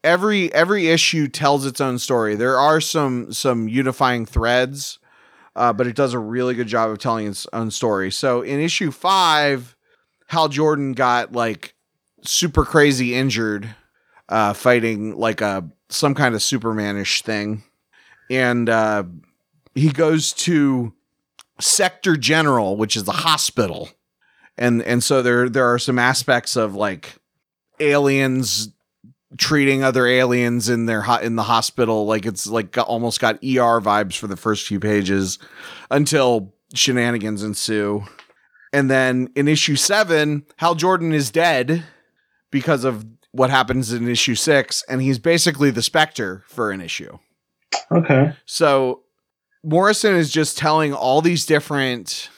[0.04, 2.36] every every issue tells its own story.
[2.36, 5.00] There are some some unifying threads,
[5.56, 8.12] uh, but it does a really good job of telling its own story.
[8.12, 9.76] So in issue five,
[10.28, 11.76] Hal Jordan got like
[12.22, 13.76] super crazy injured,
[14.30, 17.64] uh, fighting like a some kind of Supermanish thing,
[18.30, 19.04] and uh,
[19.76, 20.94] he goes to
[21.60, 23.90] Sector General, which is the hospital,
[24.58, 27.16] and and so there there are some aspects of like
[27.80, 28.70] aliens
[29.38, 33.36] treating other aliens in their ho- in the hospital like it's like got, almost got
[33.36, 35.40] ER vibes for the first few pages
[35.90, 38.04] until shenanigans ensue.
[38.72, 41.84] And then in issue 7, Hal Jordan is dead
[42.50, 47.18] because of what happens in issue 6 and he's basically the specter for an issue.
[47.92, 48.34] Okay.
[48.46, 49.02] So
[49.64, 52.30] Morrison is just telling all these different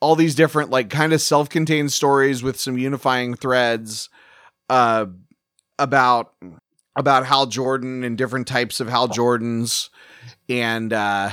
[0.00, 4.08] all these different like kind of self-contained stories with some unifying threads
[4.68, 5.06] uh
[5.78, 6.32] about
[6.96, 9.88] about Hal Jordan and different types of Hal Jordans
[10.48, 11.30] and uh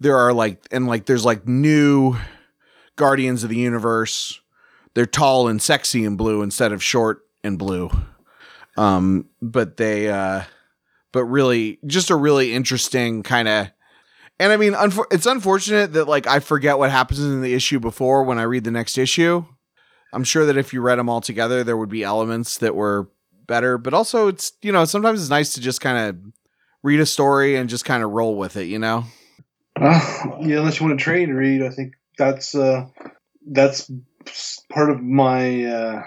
[0.00, 2.16] there are like and like there's like new
[2.96, 4.40] guardians of the universe.
[4.94, 7.90] They're tall and sexy and blue instead of short and blue.
[8.76, 10.42] Um but they uh
[11.12, 13.68] but really just a really interesting kind of
[14.38, 17.80] and I mean unfor- it's unfortunate that like I forget what happens in the issue
[17.80, 19.44] before when I read the next issue.
[20.12, 23.08] I'm sure that if you read them all together there would be elements that were
[23.46, 26.32] better, but also it's you know sometimes it's nice to just kind of
[26.82, 29.04] read a story and just kind of roll with it, you know.
[29.80, 30.00] Uh,
[30.40, 32.86] yeah, unless you want to trade read, I think that's uh,
[33.46, 33.90] that's
[34.70, 36.02] part of my uh,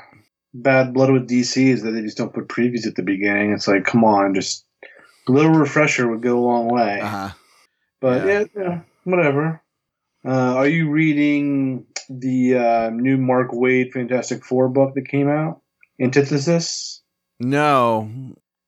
[0.54, 3.52] bad blood with DC is that they just don't put previews at the beginning.
[3.52, 4.66] It's like, come on, just
[5.28, 7.00] a little refresher would go a long way.
[7.02, 7.30] Uh-huh.
[8.02, 8.40] But Yeah.
[8.40, 9.62] yeah, yeah whatever.
[10.26, 15.62] Uh, are you reading the uh, new Mark Waid Fantastic Four book that came out,
[16.00, 17.02] Antithesis?
[17.40, 18.10] No.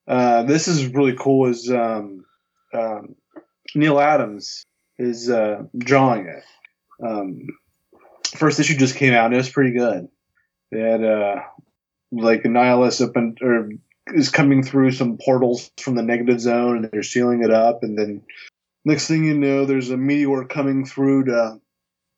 [0.08, 1.48] Uh, this is really cool.
[1.48, 2.26] Is um,
[2.74, 3.15] um,
[3.76, 4.65] Neal Adams
[4.98, 6.43] is uh, drawing it.
[7.06, 7.48] Um,
[8.36, 10.08] first issue just came out and it was pretty good.
[10.72, 11.41] They had uh,
[12.12, 13.69] like Annihilus up and or
[14.08, 17.98] is coming through some portals from the negative zone and they're sealing it up and
[17.98, 18.22] then
[18.86, 21.60] next thing you know there's a meteor coming through to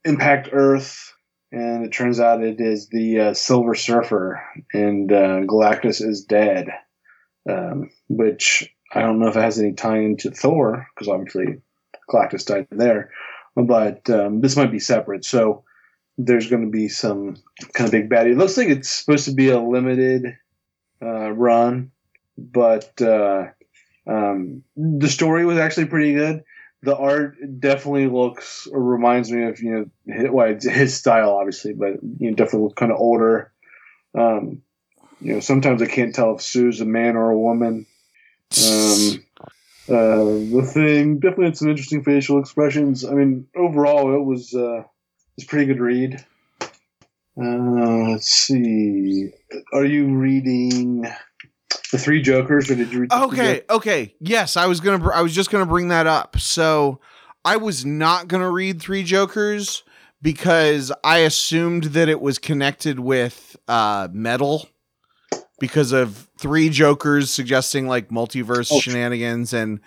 [0.03, 1.13] impact Earth
[1.51, 4.41] and it turns out it is the uh, Silver Surfer
[4.73, 6.69] and uh, Galactus is dead
[7.49, 11.61] um, which I don't know if it has any tie into Thor because obviously
[12.09, 13.11] Galactus died there,
[13.55, 15.25] but um, this might be separate.
[15.25, 15.63] So
[16.17, 17.35] there's going to be some
[17.73, 18.31] kind of big baddie.
[18.31, 20.37] It looks like it's supposed to be a limited
[21.01, 21.91] uh, run,
[22.37, 23.47] but uh,
[24.07, 26.43] um, the story was actually pretty good.
[26.85, 31.31] The art definitely looks or reminds me of you know his, well, it's his style
[31.31, 33.51] obviously, but you know definitely looks kind of older.
[34.17, 34.61] Um,
[35.19, 37.85] you know, sometimes I can't tell if Sue's a man or a woman.
[38.63, 39.23] Um,
[39.87, 43.03] uh, the thing definitely had some interesting facial expressions.
[43.03, 44.85] I mean, overall, it was uh, it
[45.37, 46.23] was pretty good read.
[47.37, 49.31] Uh, let's see.
[49.73, 51.05] Are you reading
[51.91, 53.09] the Three Jokers, or did you read?
[53.11, 54.15] the Three Okay, okay.
[54.19, 54.99] Yes, I was gonna.
[54.99, 56.39] br- I was just gonna bring that up.
[56.39, 56.99] So
[57.43, 59.83] I was not gonna read Three Jokers
[60.21, 64.67] because I assumed that it was connected with uh, metal
[65.59, 68.79] because of Three Jokers suggesting like multiverse Oh.
[68.79, 69.79] shenanigans, and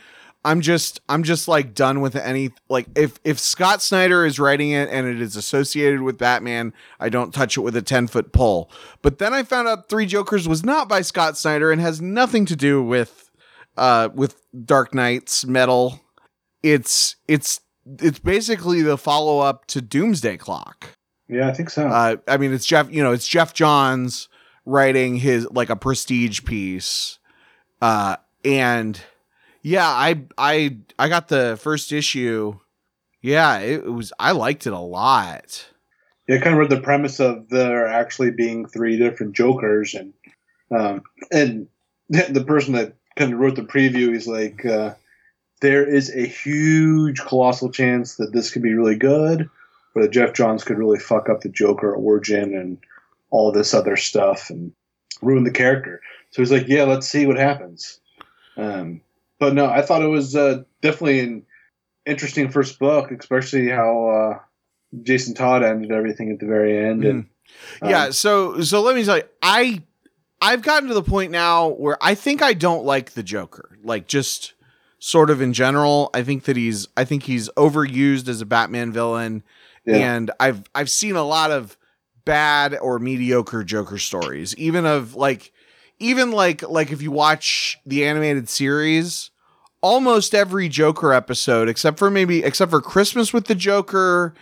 [0.44, 4.70] I'm just, I'm just like done with any like if if Scott Snyder is writing
[4.70, 8.33] it and it is associated with Batman, I don't touch it with a ten foot
[8.33, 8.70] pole.
[9.03, 12.46] But then I found out Three Jokers was not by Scott Snyder and has nothing
[12.46, 13.31] to do with
[13.77, 16.01] uh with Dark Knight's metal.
[16.62, 17.61] It's it's
[18.01, 20.96] it's basically the follow up to Doomsday Clock.
[21.29, 21.88] Yeah, I think so.
[21.88, 24.29] Uh I mean it's Geoff, you know, it's Geoff Johns
[24.64, 27.18] writing his like a prestige piece.
[27.83, 29.01] Uh and
[29.68, 32.59] yeah, I I I got the first issue.
[33.20, 35.66] Yeah, it, was I liked it a lot.
[36.26, 40.14] yeah, kind of read the premise of there actually being three different Jokers, and
[40.70, 41.68] um, and
[42.09, 44.94] the person that kind of wrote the preview is like, uh,
[45.61, 49.50] there is a huge, colossal chance that this could be really good,
[49.94, 52.78] or that Geoff Johns could really fuck up the Joker origin and
[53.31, 54.72] all this other stuff and
[55.20, 56.00] ruin the character.
[56.31, 58.00] So he's like, yeah, let's see what happens.
[58.57, 59.02] Um,
[59.38, 61.46] but no, I thought it was uh, definitely an
[62.07, 64.38] interesting first book, especially how uh,
[65.03, 67.05] Jason Todd ended everything at the very end.
[67.05, 67.27] And
[67.83, 69.81] um, yeah so so let me tell you i
[70.42, 74.07] i've gotten to the point now where i think i don't like the joker like
[74.07, 74.53] just
[74.98, 78.92] sort of in general i think that he's i think he's overused as a batman
[78.92, 79.42] villain
[79.87, 79.96] Yeah.
[79.96, 81.79] and i've i've seen a lot of
[82.27, 85.51] bad or mediocre joker stories even of like
[85.98, 89.30] even like like if you watch the animated series
[89.80, 94.34] almost every joker episode except for maybe except for christmas with the joker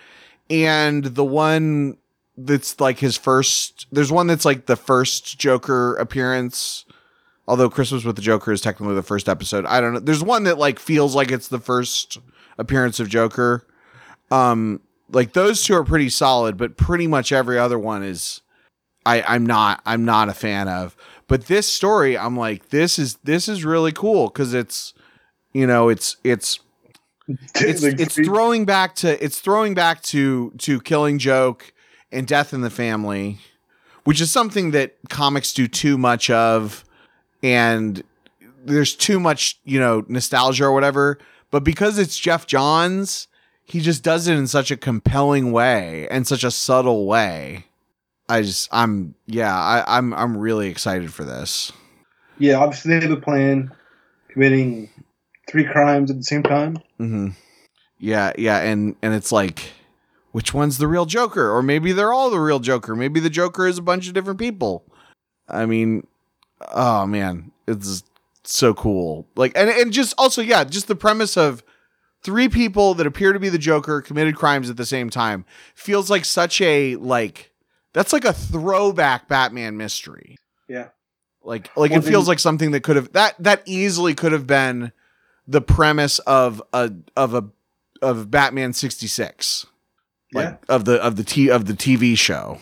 [0.48, 1.96] and the one
[2.38, 6.84] that's like his first there's one that's like the first joker appearance
[7.48, 9.64] although christmas with the joker is technically the first episode.
[9.66, 10.00] I don't know.
[10.00, 12.18] There's one that like feels like it's the first
[12.58, 13.66] appearance of joker.
[14.30, 18.40] Um like those two are pretty solid but pretty much every other one is
[19.04, 20.96] i i'm not i'm not a fan of
[21.28, 24.94] but this story i'm like this is this is really cool because it's
[25.52, 26.60] you know it's it's
[27.56, 31.72] it's it's throwing back to it's throwing back to to Killing Joke
[32.12, 33.38] and Death in the Family,
[34.04, 36.84] which is something that comics do too much of,
[37.42, 38.02] and
[38.64, 41.18] there's too much you know nostalgia or whatever.
[41.50, 43.26] But because it's Geoff Johns,
[43.64, 47.66] he just does it in such a compelling way and such a subtle way.
[48.28, 51.72] I just I'm yeah I, I'm I'm really excited for this.
[52.38, 53.72] yeah, obviously they have a plan,
[54.28, 54.90] committing
[55.48, 56.76] three crimes at the same time.
[57.00, 57.28] Mm-hmm.
[57.98, 59.72] Yeah, yeah, and and it's like,
[60.32, 61.50] which one's the real Joker?
[61.50, 62.94] Or maybe they're all the real Joker.
[62.94, 64.84] Maybe the Joker is a bunch of different people.
[65.48, 66.06] I mean,
[66.72, 68.02] oh man, it's
[68.42, 69.26] so cool.
[69.36, 71.62] Like, and and just also, yeah, just the premise of
[72.22, 76.10] three people that appear to be the Joker committed crimes at the same time feels
[76.10, 77.52] like such a like
[77.96, 80.37] that's like a throwback Batman mystery.
[80.68, 80.88] Yeah.
[81.42, 84.30] Like like Well, it feels then- like something that could have that that easily could
[84.32, 84.92] have been
[85.48, 87.44] the premise of a of a
[88.02, 89.66] of Batman 66.
[90.35, 90.56] Like Yeah.
[90.68, 92.59] of the of the t of the TV show.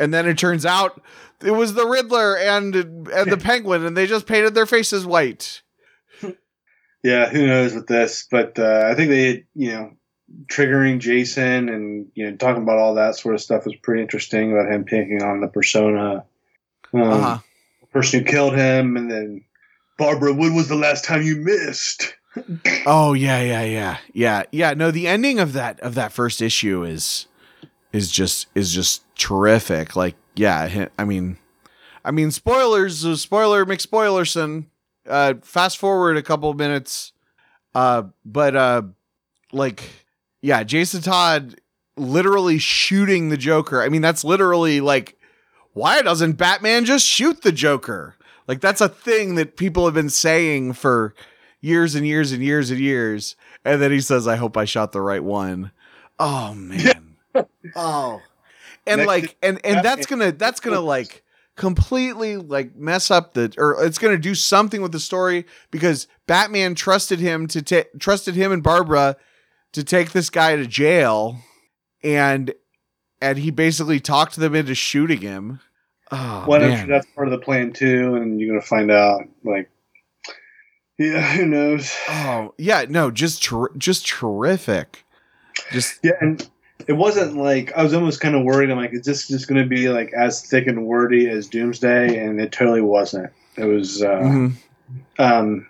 [0.00, 1.00] And then it turns out
[1.44, 5.62] it was the Riddler and and the Penguin and they just painted their faces white.
[7.04, 8.26] Yeah, who knows with this?
[8.28, 9.92] But uh, I think they, you know,
[10.46, 14.52] triggering Jason and you know talking about all that sort of stuff was pretty interesting
[14.52, 16.24] about him picking on the persona,
[16.94, 17.38] um, Uh-huh.
[17.80, 19.44] the person who killed him, and then
[19.98, 22.14] Barbara, when was the last time you missed?
[22.86, 23.96] Oh yeah, yeah, yeah.
[24.12, 24.42] Yeah.
[24.52, 27.26] Yeah, no, the ending of that of that first issue is
[27.92, 29.96] is just is just terrific.
[29.96, 31.36] Like, yeah, I mean
[32.04, 34.66] I mean spoilers, uh, spoiler McSpoilerson.
[35.08, 37.12] Uh fast forward a couple of minutes.
[37.74, 38.82] Uh but uh
[39.52, 39.82] like
[40.42, 41.60] yeah, Jason Todd
[41.96, 43.82] literally shooting the Joker.
[43.82, 45.16] I mean, that's literally like
[45.72, 48.16] why doesn't Batman just shoot the Joker?
[48.46, 51.14] Like that's a thing that people have been saying for
[51.60, 54.92] years and years and years and years, and then he says, "I hope I shot
[54.92, 55.70] the right one."
[56.18, 57.16] Oh man.
[57.76, 58.20] oh.
[58.86, 61.22] And like and and that's gonna that's gonna like
[61.56, 66.74] completely like mess up the or it's gonna do something with the story because Batman
[66.74, 69.16] trusted him to take trusted him and Barbara
[69.72, 71.38] to take this guy to jail
[72.02, 72.52] and
[73.20, 75.60] and he basically talked them into shooting him.
[76.12, 76.78] Oh, Well, I'm man.
[76.78, 79.22] sure that's part of the plan too, and you're gonna find out.
[79.44, 79.68] Like,
[80.98, 81.94] yeah, who knows?
[82.08, 85.04] Oh yeah, no, just ter- just terrific.
[85.72, 86.48] Just Yeah, and
[86.86, 88.70] it wasn't like I was almost kind of worried.
[88.70, 92.16] I'm like, is this just gonna be like as thick and wordy as Doomsday?
[92.18, 93.30] And it totally wasn't.
[93.56, 94.52] It was uh, mhm.
[95.18, 95.66] um,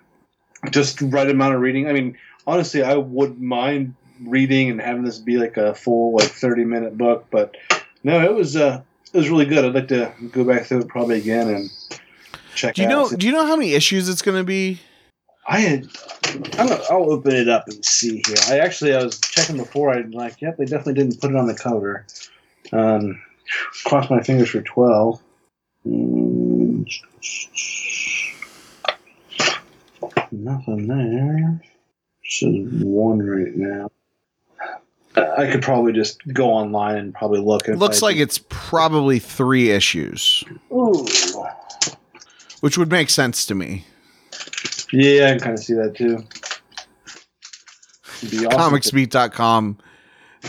[0.69, 1.87] just right amount of reading.
[1.87, 2.15] I mean,
[2.47, 6.97] honestly, I wouldn't mind reading and having this be like a full like 30 minute
[6.97, 7.55] book, but
[8.03, 8.81] no, it was uh,
[9.13, 9.65] it was really good.
[9.65, 11.69] I'd like to go back through it probably again and
[12.55, 12.75] check.
[12.75, 13.11] do you out.
[13.11, 14.79] know do you know how many issues it's gonna be?
[15.47, 15.87] I had.
[16.59, 18.35] I'm gonna, I'll open it up and see here.
[18.49, 19.91] I actually I was checking before.
[19.91, 22.05] I'm like, yep, they definitely didn't put it on the cover.
[22.71, 23.19] Um,
[23.85, 25.21] cross my fingers for twelve.
[25.87, 26.85] Mm,
[30.31, 31.61] nothing there.
[32.41, 33.89] One right now.
[35.15, 37.67] I could probably just go online and probably look.
[37.67, 41.05] It Looks I like could- it's probably three issues, Ooh.
[42.61, 43.85] which would make sense to me.
[44.93, 46.23] Yeah, I can kind of see that too.
[48.47, 49.77] Awesome Comicsbeat.com.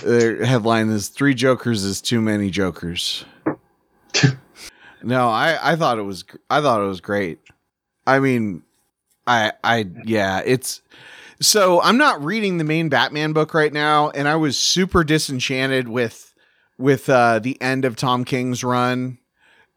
[0.05, 3.25] Their headline is Three Jokers is Too Many Jokers.
[5.03, 7.41] no, I, I thought it was I thought it was great.
[8.07, 8.63] I mean,
[9.27, 10.83] I I yeah, it's
[11.41, 15.89] so I'm not reading the main Batman book right now, and I was super disenchanted
[15.89, 16.35] with
[16.79, 19.19] with uh the end of Tom King's run.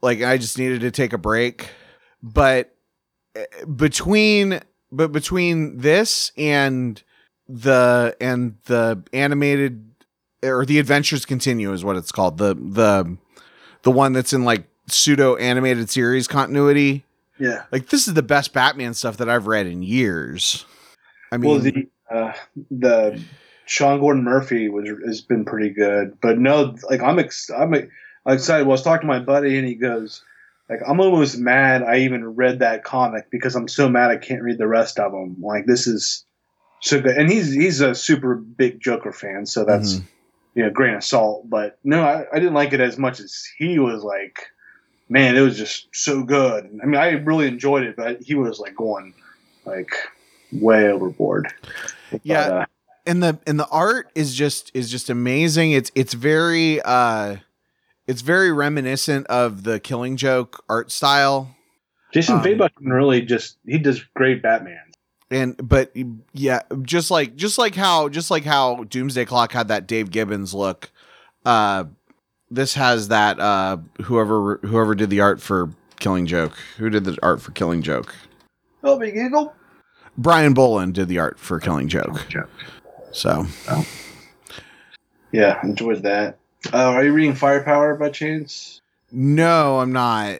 [0.01, 1.70] Like I just needed to take a break.
[2.22, 2.76] But
[3.36, 3.45] eh,
[3.76, 4.59] between
[4.91, 7.01] but between this and
[7.47, 9.91] the and the animated
[10.43, 13.18] or the adventures continue is what it's called the the
[13.84, 17.03] the one that's in like pseudo animated series continuity
[17.39, 17.64] Yeah.
[17.72, 20.66] like this is the best batman stuff that i've read in years
[21.34, 22.34] i mean well, the uh,
[22.69, 23.21] the
[23.65, 28.63] Sean Gordon Murphy was has been pretty good, but no, like I'm ex- I'm excited.
[28.67, 30.21] Well, I was talking to my buddy, and he goes,
[30.69, 34.41] like I'm almost mad I even read that comic because I'm so mad I can't
[34.43, 35.38] read the rest of them.
[35.41, 36.25] Like this is
[36.81, 40.03] so good, and he's he's a super big Joker fan, so that's Mhm.
[40.55, 41.49] you know grain of salt.
[41.49, 44.39] But no, I, I didn't like it as much as he was like.
[45.09, 46.79] Man, it was just so good.
[46.81, 49.13] I mean, I really enjoyed it, but he was like going
[49.65, 49.91] like
[50.62, 51.51] way overboard.
[52.24, 52.49] Yeah.
[52.49, 52.66] But, uh,
[53.06, 57.36] and the and the art is just is just amazing it's it's very uh
[58.08, 61.54] it's very reminiscent of the killing joke art style
[62.14, 64.80] Jason Um, Fabok can really just he does great Batman.
[65.30, 65.91] and but
[66.32, 70.54] yeah just like just like how just like how doomsday clock had that dave gibbons
[70.54, 70.89] look
[71.45, 71.84] uh
[72.49, 77.18] this has that uh whoever whoever did the art for killing joke who did the
[77.22, 78.16] art for killing joke
[78.86, 79.54] Oh, big eagle.
[80.18, 82.26] Brian bolland did the art for killing joke
[83.11, 83.45] so
[85.32, 86.38] Yeah, enjoyed that.
[86.72, 88.82] Uh, are you reading Firepower by chance?
[89.11, 90.39] no i'm not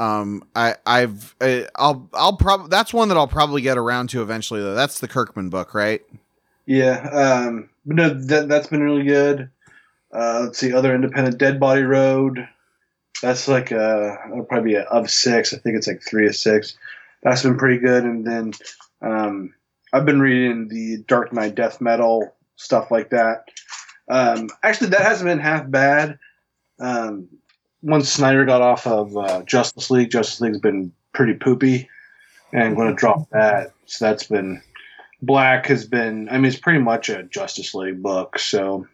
[0.00, 4.20] um i i've uh, i'll i'll probably that's one that i'll probably get around to
[4.20, 6.02] eventually though that's the kirkman book right
[6.66, 9.48] Yeah, um, but no, that that's been really good.
[10.12, 12.46] Uh, let's see, other independent Dead Body Road.
[13.22, 14.16] That's like uh,
[14.48, 15.54] probably be a of six.
[15.54, 16.76] I think it's like three of six.
[17.22, 18.02] That's been pretty good.
[18.04, 18.52] And then
[19.02, 19.54] um,
[19.92, 23.44] I've been reading the Dark Knight Death Metal stuff like that.
[24.08, 26.18] Um, actually, that hasn't been half bad.
[26.80, 27.28] Um,
[27.82, 31.88] once Snyder got off of uh, Justice League, Justice League's been pretty poopy,
[32.52, 33.72] and I'm going to drop that.
[33.86, 34.62] So that's been
[35.22, 36.28] Black has been.
[36.28, 38.38] I mean, it's pretty much a Justice League book.
[38.38, 38.86] So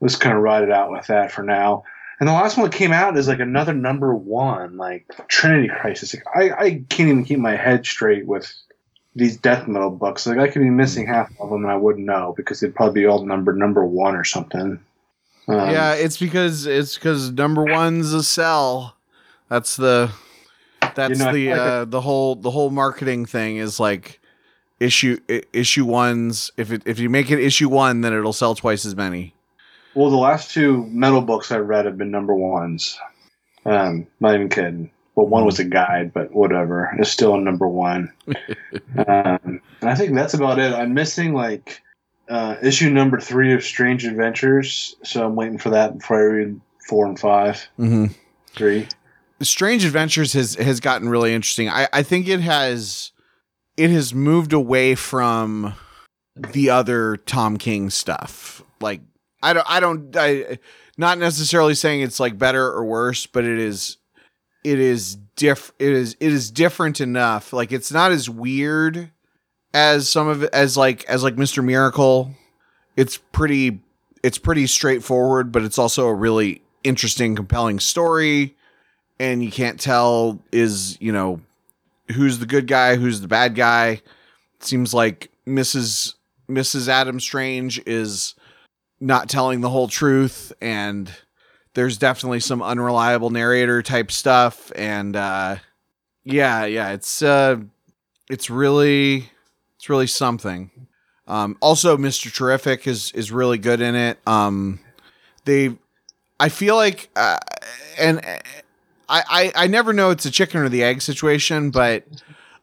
[0.00, 1.84] let's kind of ride it out with that for now.
[2.20, 6.14] And the last one that came out is like another number one, like Trinity Crisis.
[6.14, 8.52] Like, I, I can't even keep my head straight with
[9.14, 10.26] these death metal books.
[10.26, 13.02] Like I could be missing half of them and I wouldn't know because they'd probably
[13.02, 14.80] be all numbered number one or something.
[15.46, 18.96] Um, yeah, it's because it's because number one's a sell.
[19.48, 20.10] That's the
[20.94, 24.20] that's know, the like uh, the whole the whole marketing thing is like
[24.80, 25.18] issue
[25.52, 26.50] issue ones.
[26.56, 29.34] If it if you make it issue one, then it'll sell twice as many.
[29.94, 32.98] Well, the last two metal books I read have been number ones.
[33.64, 34.90] Um, not even kidding.
[35.14, 36.90] Well, one was a guide, but whatever.
[36.98, 38.12] It's still number one.
[39.06, 40.72] um, and I think that's about it.
[40.72, 41.82] I'm missing like
[42.28, 46.60] uh, issue number three of Strange Adventures, so I'm waiting for that before I read
[46.88, 47.66] four and five.
[47.78, 48.06] Mm-hmm.
[48.54, 48.88] Three.
[49.42, 51.68] Strange Adventures has has gotten really interesting.
[51.68, 53.12] I I think it has
[53.76, 55.74] it has moved away from
[56.36, 58.62] the other Tom King stuff.
[58.80, 59.00] Like
[59.42, 60.58] I don't I don't I
[60.96, 63.98] not necessarily saying it's like better or worse, but it is
[64.64, 67.52] it is diff it is it is different enough.
[67.52, 69.10] Like it's not as weird
[69.72, 71.62] as some of it as like as like Mr.
[71.62, 72.34] Miracle.
[72.96, 73.80] It's pretty
[74.22, 78.56] it's pretty straightforward, but it's also a really interesting, compelling story.
[79.20, 81.40] And you can't tell is, you know,
[82.12, 84.00] who's the good guy, who's the bad guy.
[84.60, 86.14] seems like Mrs.
[86.48, 86.88] Mrs.
[86.88, 88.34] Adam Strange is
[89.00, 91.10] not telling the whole truth and
[91.74, 95.56] there's definitely some unreliable narrator type stuff and uh
[96.24, 97.56] yeah, yeah, it's uh
[98.30, 99.30] it's really
[99.76, 100.70] it's really something.
[101.26, 102.32] Um also Mr.
[102.34, 104.18] Terrific is is really good in it.
[104.26, 104.80] Um
[105.44, 105.76] they
[106.40, 107.38] I feel like uh,
[107.98, 108.20] and
[109.08, 112.04] I, I I never know it's a chicken or the egg situation, but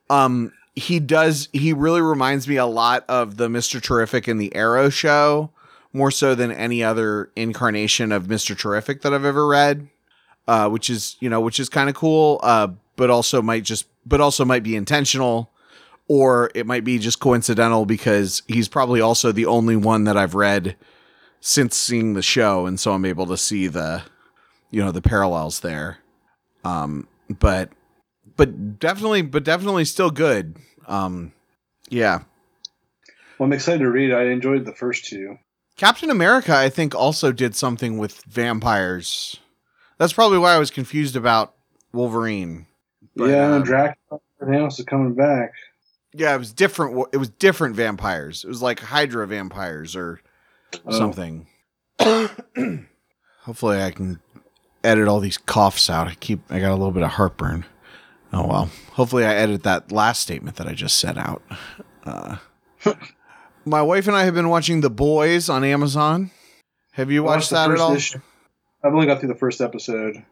[0.09, 3.81] um he does he really reminds me a lot of the Mr.
[3.81, 5.51] Terrific in the Arrow show,
[5.93, 8.57] more so than any other incarnation of Mr.
[8.57, 9.89] Terrific that I've ever read.
[10.47, 13.85] Uh, which is you know which is kind of cool, uh, but also might just
[14.05, 15.51] but also might be intentional,
[16.07, 20.33] or it might be just coincidental because he's probably also the only one that I've
[20.33, 20.75] read
[21.39, 24.01] since seeing the show, and so I'm able to see the
[24.71, 25.99] you know the parallels there.
[26.65, 27.69] Um, but
[28.35, 30.57] but definitely but definitely still good.
[30.87, 31.33] Um,
[31.89, 32.23] yeah.
[33.37, 34.11] Well, I'm excited to read.
[34.11, 35.37] I enjoyed the first two.
[35.81, 39.37] Captain America, I think, also did something with vampires.
[39.97, 41.55] That's probably why I was confused about
[41.91, 42.67] Wolverine.
[43.15, 45.53] But, yeah, um, Dracula Thanos is coming back.
[46.13, 47.07] Yeah, it was different.
[47.13, 48.43] It was different vampires.
[48.43, 50.21] It was like Hydra vampires or
[50.85, 50.95] Oh.
[50.95, 51.47] something.
[53.41, 54.19] Hopefully, I can
[54.83, 56.07] edit all these coughs out.
[56.07, 56.41] I keep.
[56.51, 57.65] I got a little bit of heartburn.
[58.31, 58.69] Oh well.
[58.91, 61.41] Hopefully, I edit that last statement that I just said out.
[62.03, 62.37] Uh,
[63.65, 66.31] my wife and I have been watching The Boys on Amazon.
[66.93, 67.93] Have you watched the that at all?
[68.83, 70.23] I've only got through the first episode,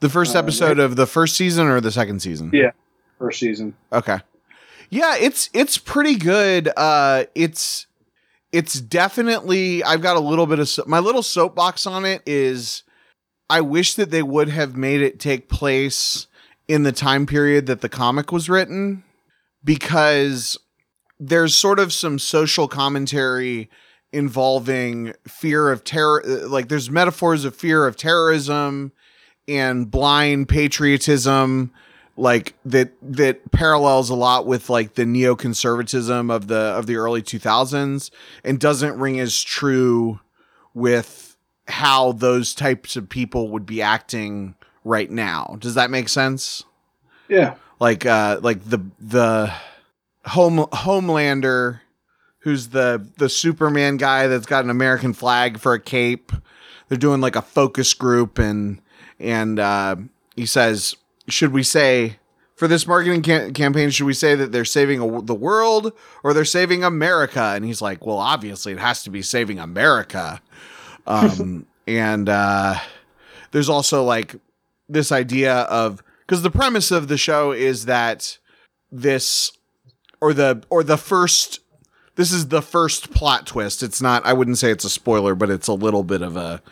[0.00, 2.50] The first Uh, episode of the first season or the second season?
[2.52, 2.70] Yeah.
[3.18, 3.74] first season.
[3.92, 4.18] Okay.
[4.90, 6.70] Yeah, it's it's pretty good.
[6.76, 7.86] Uh it's
[8.52, 12.84] it's definitely I've got a little bit of so- my little soapbox on it is
[13.50, 16.28] I wish that they would have made it take place
[16.68, 19.02] in the time period that the comic was written
[19.64, 20.56] because
[21.20, 23.68] there's sort of some social commentary
[24.12, 28.90] involving fear of terror like there's metaphors of fear of terrorism
[29.46, 31.70] and blind patriotism
[32.16, 37.22] like that that parallels a lot with like the neoconservatism of the of the early
[37.22, 38.10] 2000s
[38.44, 40.20] and doesn't ring as true
[40.74, 41.36] with
[41.68, 44.54] how those types of people would be acting
[44.84, 45.56] right now.
[45.60, 46.64] Does that make sense?
[47.28, 47.54] Yeah.
[47.78, 49.52] Like uh like the the
[50.26, 51.80] home homelander
[52.40, 56.32] who's the the Superman guy that's got an American flag for a cape.
[56.88, 58.80] They're doing like a focus group and
[59.18, 59.96] and uh
[60.36, 60.96] he says
[61.28, 62.18] should we say
[62.54, 65.92] for this marketing ca- campaign should we say that they're saving the world
[66.22, 70.40] or they're saving america and he's like well obviously it has to be saving america
[71.06, 72.78] um, and uh,
[73.50, 74.36] there's also like
[74.88, 78.38] this idea of because the premise of the show is that
[78.92, 79.52] this
[80.20, 81.60] or the or the first
[82.16, 83.82] this is the first plot twist.
[83.82, 86.62] It's not i wouldn't say it's a spoiler but it's a little bit of a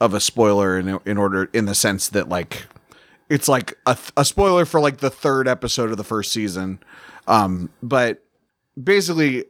[0.00, 2.66] of a spoiler in, in order in the sense that like
[3.28, 6.80] it's like a, a spoiler for like the third episode of the first season.
[7.26, 8.24] Um but
[8.82, 9.44] basically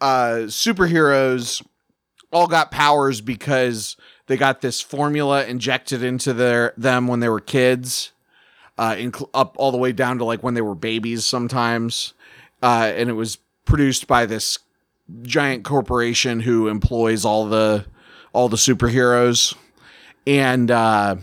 [0.00, 1.64] uh superheroes
[2.32, 3.96] all got powers because
[4.26, 8.12] they got this formula injected into their them when they were kids
[8.78, 12.12] uh inc- up all the way down to like when they were babies sometimes
[12.64, 14.58] uh and it was produced by this
[15.22, 17.84] giant corporation who employs all the
[18.32, 19.54] all the superheroes.
[20.26, 21.16] And uh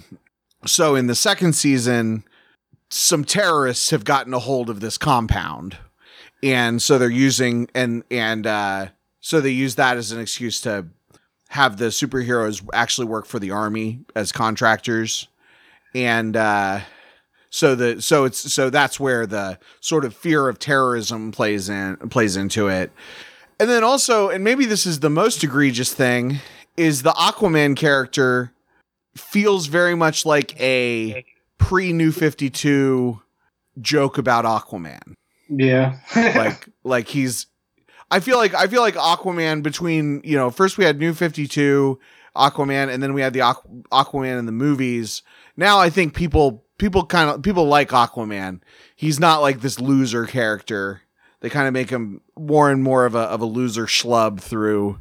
[0.65, 2.23] so in the second season
[2.89, 5.77] some terrorists have gotten a hold of this compound.
[6.43, 8.87] And so they're using and and uh
[9.19, 10.87] so they use that as an excuse to
[11.49, 15.27] have the superheroes actually work for the army as contractors.
[15.95, 16.81] And uh
[17.51, 21.97] so the so it's so that's where the sort of fear of terrorism plays in
[22.09, 22.91] plays into it
[23.59, 26.39] and then also and maybe this is the most egregious thing
[26.77, 28.51] is the aquaman character
[29.15, 31.23] feels very much like a
[31.59, 33.21] pre new 52
[33.79, 35.13] joke about aquaman
[35.49, 35.99] Yeah.
[36.15, 37.45] like like he's
[38.09, 41.47] I feel like I feel like Aquaman between you know first we had New Fifty
[41.47, 41.97] Two
[42.35, 45.23] Aquaman and then we had the Aqu- Aquaman in the movies.
[45.55, 48.59] Now I think people people kind of people like Aquaman.
[48.95, 51.03] He's not like this loser character
[51.41, 54.99] they kind of make him more and more of a of a loser schlub through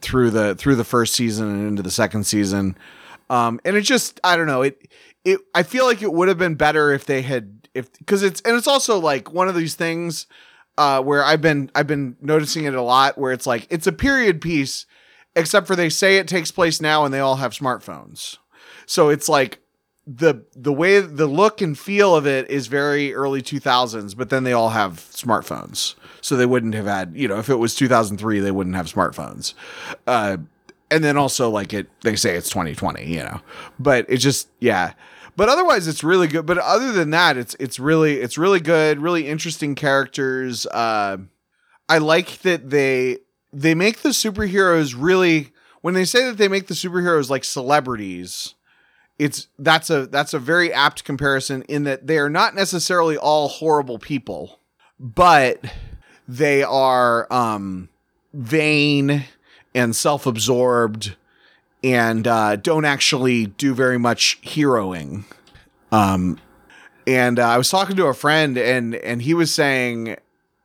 [0.00, 2.76] through the through the first season and into the second season.
[3.30, 4.88] Um, and it just I don't know it
[5.24, 8.40] it I feel like it would have been better if they had if because it's
[8.42, 10.26] and it's also like one of these things
[10.76, 13.92] uh, where I've been I've been noticing it a lot where it's like it's a
[13.92, 14.84] period piece
[15.36, 18.38] except for they say it takes place now and they all have smartphones.
[18.86, 19.60] So it's like
[20.10, 24.42] the the way the look and feel of it is very early 2000s but then
[24.42, 25.94] they all have smartphones.
[26.22, 29.52] So they wouldn't have had you know if it was 2003 they wouldn't have smartphones.
[30.06, 30.38] Uh
[30.90, 33.40] and then also like it they say it's 2020 you know
[33.78, 34.94] but it just yeah.
[35.36, 36.46] But otherwise it's really good.
[36.46, 40.66] But other than that it's it's really it's really good really interesting characters.
[40.66, 41.18] Uh
[41.90, 43.18] i like that they
[43.52, 45.52] they make the superheroes really
[45.82, 48.54] when they say that they make the superheroes like celebrities
[49.18, 53.48] it's that's a that's a very apt comparison in that they are not necessarily all
[53.48, 54.60] horrible people
[55.00, 55.60] but
[56.26, 57.88] they are um
[58.32, 59.24] vain
[59.74, 61.16] and self-absorbed
[61.84, 65.24] and uh, don't actually do very much heroing.
[65.92, 66.40] Um
[67.08, 70.16] and uh, i was talking to a friend and and he was saying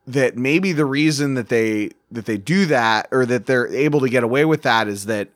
[0.06, 4.08] that maybe the reason that they that they do that or that they're able to
[4.10, 5.28] get away with that is that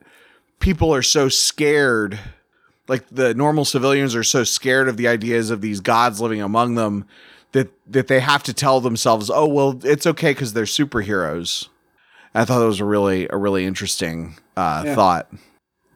[0.60, 2.18] people are so scared
[2.88, 6.74] like the normal civilians are so scared of the ideas of these gods living among
[6.74, 7.06] them
[7.52, 11.68] that that they have to tell themselves, "Oh, well, it's okay because they're superheroes."
[12.34, 14.94] I thought that was a really a really interesting uh, Yeah.
[14.94, 15.30] thought.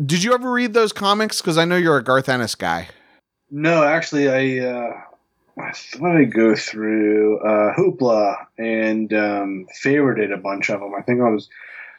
[0.04, 1.40] Did you ever read those comics?
[1.40, 2.88] Because I know you're a Garth Ennis guy.
[3.50, 4.92] No, actually, I uh,
[5.54, 7.38] what did I go through?
[7.40, 10.92] Uh, Hoopla and um, favorited a bunch of them.
[10.98, 11.48] I think I was,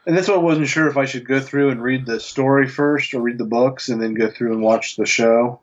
[0.06, 2.68] and that's why I wasn't sure if I should go through and read the story
[2.68, 5.62] first or read the books and then go through and watch the show.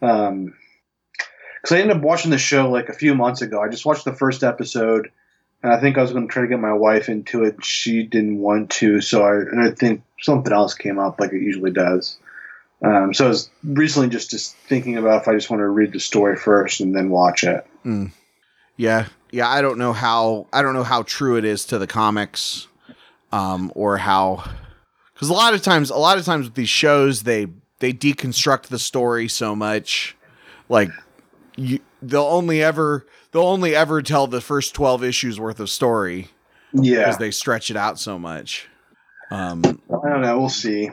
[0.00, 0.54] Um,
[1.62, 3.62] because I ended up watching the show like a few months ago.
[3.62, 5.10] I just watched the first episode,
[5.62, 7.64] and I think I was going to try to get my wife into it.
[7.64, 11.40] She didn't want to, so I and I think something else came up like it
[11.40, 12.18] usually does.
[12.82, 15.92] Um, so I was recently just just thinking about if I just want to read
[15.92, 17.64] the story first and then watch it.
[18.76, 19.48] Yeah, yeah.
[19.48, 22.66] I don't know how I don't know how true it is to the comics,
[23.32, 24.44] um, or how
[25.14, 27.46] because a lot of times, a lot of times with these shows, they
[27.78, 30.16] they deconstruct the story so much,
[30.68, 30.90] like
[31.56, 36.28] you they'll only ever they'll only ever tell the first twelve issues worth of story
[36.72, 38.68] Yeah, because they stretch it out so much.
[39.30, 40.38] Um, I don't know.
[40.38, 40.90] We'll see.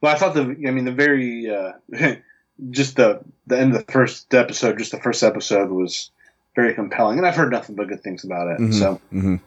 [0.00, 1.72] Well, I thought the I mean the very uh,
[2.70, 6.10] just the the end of the first episode, just the first episode was
[6.56, 8.60] very compelling, and I've heard nothing but good things about it.
[8.60, 9.40] mhm, So, mhm.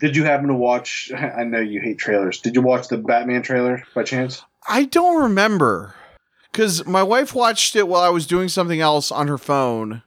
[0.00, 1.10] Did you happen to watch?
[1.14, 2.40] I know you hate trailers.
[2.40, 4.42] Did you watch the Batman trailer by chance?
[4.68, 5.94] I don't remember
[6.50, 10.02] because my wife watched it while I was doing something else on her phone,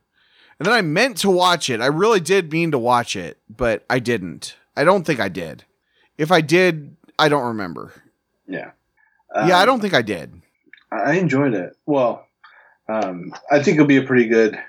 [0.59, 1.81] and then I meant to watch it.
[1.81, 4.55] I really did mean to watch it, but I didn't.
[4.75, 5.63] I don't think I did.
[6.17, 7.93] If I did, I don't remember.
[8.47, 8.71] Yeah.
[9.35, 10.33] yeah, I Um, don't think I did.
[10.91, 11.75] I enjoyed it.
[11.87, 12.27] Well,
[12.87, 14.59] um, I think it'll be a pretty good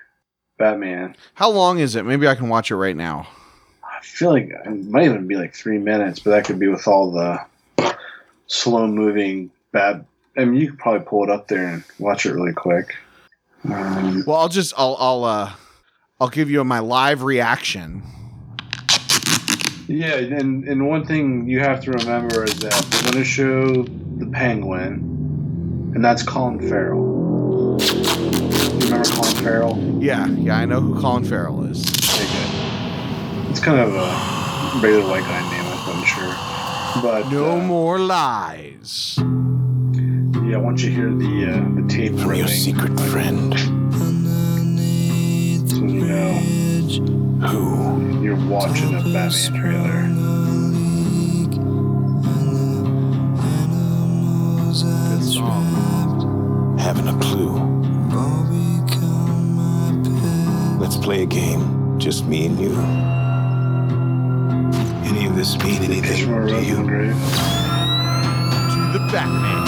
[0.59, 1.17] Batman.
[1.35, 2.05] How long is it?
[2.07, 3.27] Maybe I can watch it right now.
[3.97, 6.87] I feel like it might even be like three minutes, but that could be with
[6.89, 7.41] all the
[8.47, 10.05] slow moving bad.
[10.37, 12.95] I mean, you could probably pull it up there and watch it really quick.
[13.71, 15.53] Um, Well, I'll just I'll I'll uh
[16.21, 18.03] I'll give you my live reaction.
[19.87, 23.85] yeah, and and one thing you have to remember is that we're going to show
[24.19, 27.79] the Penguin, and that's Colin Farrell.
[27.81, 29.79] You remember Colin Farrell?
[30.01, 31.83] Yeah, yeah, I know who Colin Farrell is.
[33.67, 33.73] Okay, good.
[33.73, 36.35] It's kind of a regular white guy name, I wasn't sure.
[37.03, 39.15] But No uh, more lies.
[40.47, 43.53] Yeah, once you hear the uh, the tape I'm your ripping, secret friend.
[45.63, 46.33] that's when you know
[47.49, 48.23] Who?
[48.23, 50.03] you're watching a Batman trailer.
[55.11, 56.77] Good song.
[56.79, 57.55] Haven't a clue.
[60.79, 61.99] Let's play a game.
[61.99, 63.24] Just me and you.
[65.05, 66.77] Any of this mean anything more to Rose's you?
[66.77, 66.83] To
[68.93, 69.65] the Batman.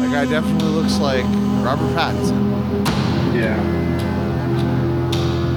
[0.00, 1.24] That guy definitely looks like
[1.64, 2.40] Robert Pattinson.
[3.34, 3.58] Yeah.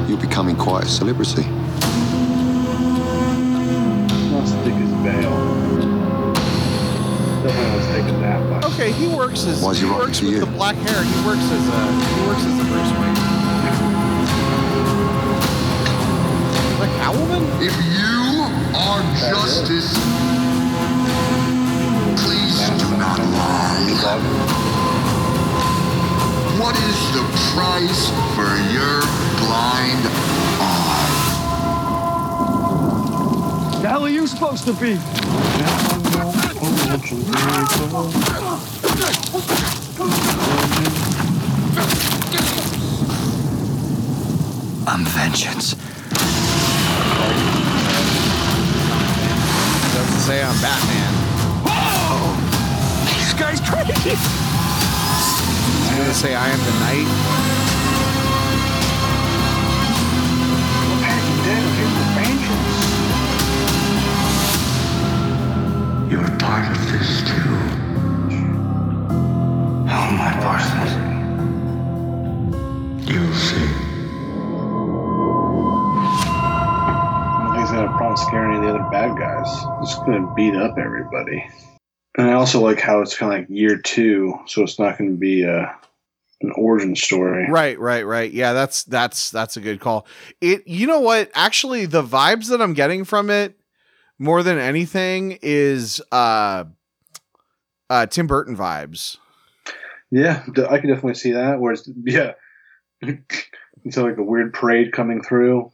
[0.07, 1.43] You're becoming quite a celebrity.
[4.31, 5.55] Not as thick as Bale.
[7.43, 8.65] Definitely was taking that much.
[8.73, 10.39] Okay, he works as Why is he he works to with you?
[10.41, 11.03] the black hair.
[11.03, 13.24] He works as a he works as a Bruce Wayne.
[17.15, 17.43] Catwoman?
[17.61, 18.43] If you
[18.75, 19.01] are
[19.31, 19.93] justice,
[22.21, 23.75] please do not lie.
[26.59, 29.01] What is the price for your
[29.39, 30.03] blind
[30.59, 31.11] eye.
[33.81, 34.99] The hell are you supposed to be?
[44.87, 45.75] I'm vengeance.
[50.25, 51.13] Say I'm Batman.
[51.67, 52.33] Whoa!
[53.13, 53.93] This guy's crazy.
[54.09, 57.74] He's gonna say I am the Knight.
[79.95, 80.05] Guys.
[80.07, 81.45] He's gonna beat up everybody.
[82.17, 85.11] And I also like how it's kind of like year two, so it's not going
[85.11, 85.75] to be a
[86.41, 87.49] an origin story.
[87.49, 88.31] Right, right, right.
[88.31, 90.07] Yeah, that's that's that's a good call.
[90.39, 91.29] It you know what?
[91.33, 93.59] Actually, the vibes that I'm getting from it
[94.17, 96.65] more than anything is uh
[97.89, 99.17] uh Tim Burton vibes.
[100.11, 101.59] Yeah, I can definitely see that.
[101.59, 102.33] Whereas, yeah,
[103.01, 105.71] it's like a weird parade coming through.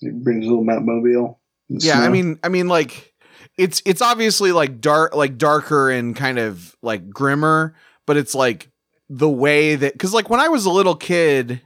[0.00, 0.84] It brings a little Batmobile.
[0.84, 1.40] Mobile.
[1.68, 3.11] Yeah, I mean I mean like
[3.58, 7.74] it's it's obviously like dark like darker and kind of like grimmer,
[8.06, 8.70] but it's like
[9.10, 11.60] the way that cuz like when I was a little kid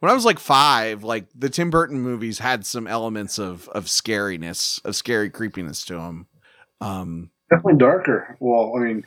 [0.00, 3.84] when I was like 5, like the Tim Burton movies had some elements of of
[3.86, 6.26] scariness, of scary creepiness to them.
[6.80, 8.36] Um definitely darker.
[8.40, 9.04] Well, I mean,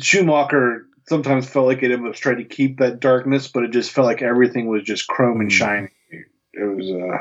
[0.00, 4.06] Schumacher sometimes felt like it was trying to keep that darkness, but it just felt
[4.06, 5.54] like everything was just chrome and Mm.
[5.54, 5.88] shiny.
[6.54, 7.18] It was uh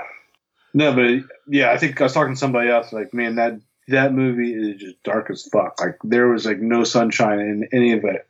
[0.74, 3.60] no, but it- yeah, I think I was talking to somebody else like, man, that
[3.88, 5.80] that movie is just dark as fuck.
[5.80, 8.28] Like there was like no sunshine in any of it.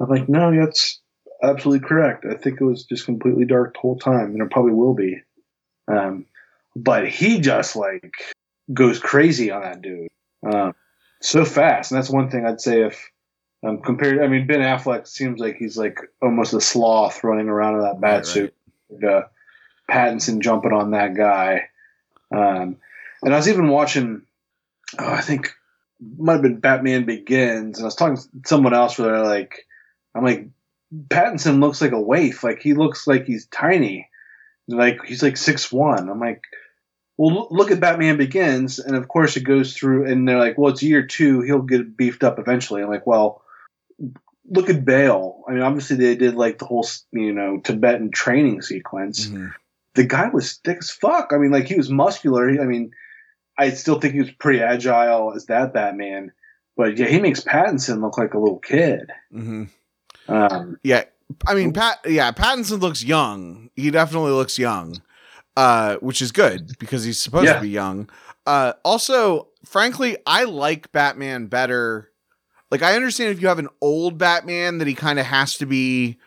[0.00, 1.00] I'm like, no, that's
[1.42, 2.24] absolutely correct.
[2.24, 5.22] I think it was just completely dark the whole time, and it probably will be.
[5.88, 6.26] Um,
[6.76, 8.14] but he just like
[8.72, 10.08] goes crazy on that dude.
[10.42, 10.74] Um,
[11.20, 13.10] so fast, and that's one thing I'd say if
[13.62, 14.22] um, compared.
[14.22, 18.00] I mean, Ben Affleck seems like he's like almost a sloth running around in that
[18.00, 18.54] bat Right, suit.
[19.06, 19.22] Uh,
[19.90, 21.68] Pattinson jumping on that guy,
[22.34, 22.76] um,
[23.22, 24.22] and I was even watching.
[24.98, 25.52] Oh, I think
[26.18, 29.66] might have been Batman Begins, and I was talking to someone else where they're like,
[30.14, 30.48] I'm like,
[31.08, 32.42] Pattinson looks like a waif.
[32.42, 34.08] Like he looks like he's tiny.
[34.66, 36.08] Like he's like six one.
[36.08, 36.42] I'm like,
[37.16, 40.72] well, look at Batman Begins, and of course it goes through, and they're like, well,
[40.72, 41.42] it's year two.
[41.42, 42.82] He'll get beefed up eventually.
[42.82, 43.42] I'm like, well,
[44.48, 45.44] look at Bale.
[45.48, 49.26] I mean, obviously they did like the whole, you know, Tibetan training sequence.
[49.26, 49.52] mhm.
[49.94, 51.32] The guy was thick as fuck.
[51.32, 52.48] I mean, like he was muscular.
[52.48, 52.92] I mean,
[53.60, 56.32] I still think he was pretty agile as that Batman.
[56.76, 59.10] But yeah, he makes Pattinson look like a little kid.
[59.32, 59.68] Mhm.
[60.28, 61.04] Um, Yeah,
[61.46, 61.98] I mean, Pat.
[62.06, 63.70] Yeah, Pattinson looks young.
[63.76, 65.02] He definitely looks young,
[65.56, 67.54] uh, which is good because he's supposed Yeah.
[67.54, 68.08] to be young.
[68.46, 72.10] Uh, also, frankly, I like Batman better.
[72.70, 75.66] Like, I understand if you have an old Batman that he kind of has to
[75.66, 76.18] be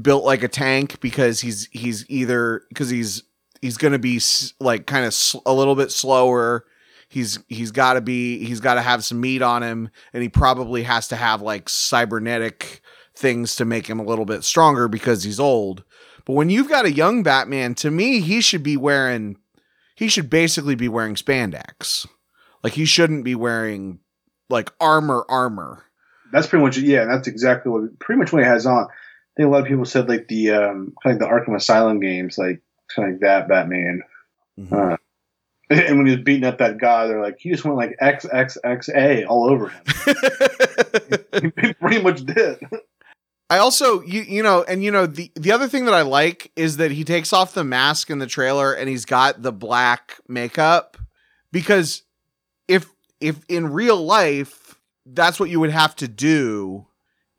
[0.00, 3.24] built like a tank because he's he's either because he's
[3.60, 4.20] he's going to be
[4.58, 6.64] like kind of sl- a little bit slower.
[7.08, 10.28] He's he's got to be he's got to have some meat on him, and he
[10.28, 12.80] probably has to have like cybernetic
[13.14, 15.84] things to make him a little bit stronger because he's old.
[16.24, 19.36] But when you've got a young Batman, to me, he should be wearing
[19.96, 22.06] he should basically be wearing spandex.
[22.62, 24.00] Like he shouldn't be wearing
[24.48, 25.84] like armor armor.
[26.32, 27.06] that's pretty much yeah.
[27.06, 28.84] That's exactly what pretty much what he has on.
[28.84, 32.00] I think a lot of people said like the um, kind of the Arkham Asylum
[32.00, 32.62] games, like
[32.96, 34.02] like that Batman.
[34.58, 34.72] Mhm.
[34.72, 34.96] Uh,
[35.70, 39.26] and when he was beating up that guy, they're like, he just went like XXXA
[39.28, 39.82] all over him.
[41.60, 42.58] he pretty much did.
[43.50, 46.52] I also you you know and you know the the other thing that I like
[46.54, 50.20] is that he takes off the mask in the trailer and he's got the black
[50.28, 50.96] makeup
[51.50, 52.04] because
[52.68, 52.88] if
[53.20, 56.86] if in real life that's what you would have to do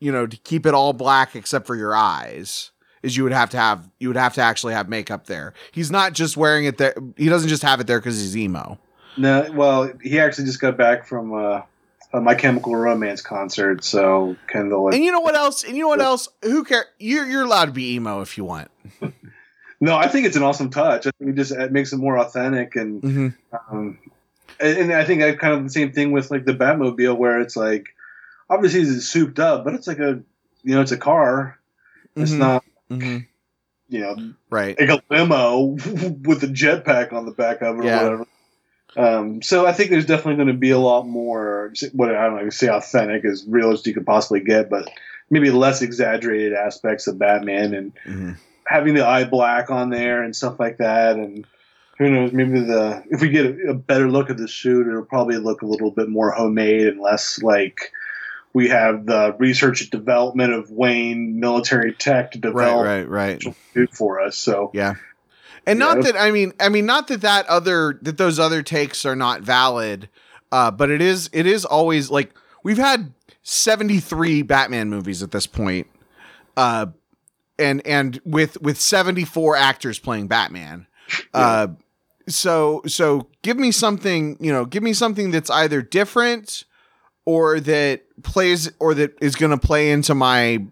[0.01, 2.71] you know to keep it all black except for your eyes
[3.03, 5.53] is you would have to have you would have to actually have makeup there.
[5.71, 8.77] He's not just wearing it there he doesn't just have it there cuz he's emo.
[9.17, 11.61] No, well, he actually just got back from uh,
[12.13, 14.89] a My Chemical Romance concert, so Kendall.
[14.93, 15.63] And you know what else?
[15.63, 16.29] And you know what else?
[16.43, 16.85] Who care?
[16.99, 18.69] You're you're allowed to be emo if you want.
[19.81, 21.07] no, I think it's an awesome touch.
[21.07, 23.27] I think it just it makes it more authentic, and Mm-hmm.
[23.75, 23.97] um,
[24.59, 27.55] and, I think I kind of the same thing with like the Batmobile, where it's
[27.57, 27.87] like
[28.49, 30.21] obviously it's souped up, but it's like a
[30.63, 31.57] you know it's a car.
[32.15, 32.37] It's Mhm.
[32.37, 33.17] not Mm-hmm.
[33.89, 34.15] you know
[34.49, 34.79] Right.
[34.79, 35.59] like a limo
[36.23, 37.99] with a jetpack on the back of it Yeah.
[38.01, 38.27] or whatever.
[38.97, 42.43] Um, so I think there's definitely going to be a lot more what I don't
[42.43, 44.85] know, say authentic as real as you could possibly get, but
[45.29, 48.37] maybe less exaggerated aspects of Batman and Mhm.
[48.67, 51.45] having the eye black on there and stuff like that, and
[51.99, 55.05] who knows, maybe the if we get a, a better look at the suit, it'll
[55.05, 57.93] probably look a little bit more homemade and less like
[58.53, 63.55] we have the research and development of Wayne military tech to develop right, right.
[63.73, 64.37] suit for us.
[64.37, 64.95] So Yeah.
[65.65, 66.03] And not know?
[66.03, 69.41] that I mean I mean not that that other that those other takes are not
[69.41, 70.09] valid,
[70.51, 72.33] uh, but it is it is always like
[72.63, 75.87] we've had 73 Batman movies at this point.
[76.57, 76.87] Uh
[77.59, 80.87] and and with with 74 actors playing Batman.
[81.33, 81.67] Uh
[82.27, 86.63] so so give me something, you know, give me something that's either different
[87.25, 90.63] or that plays or that is going to play into my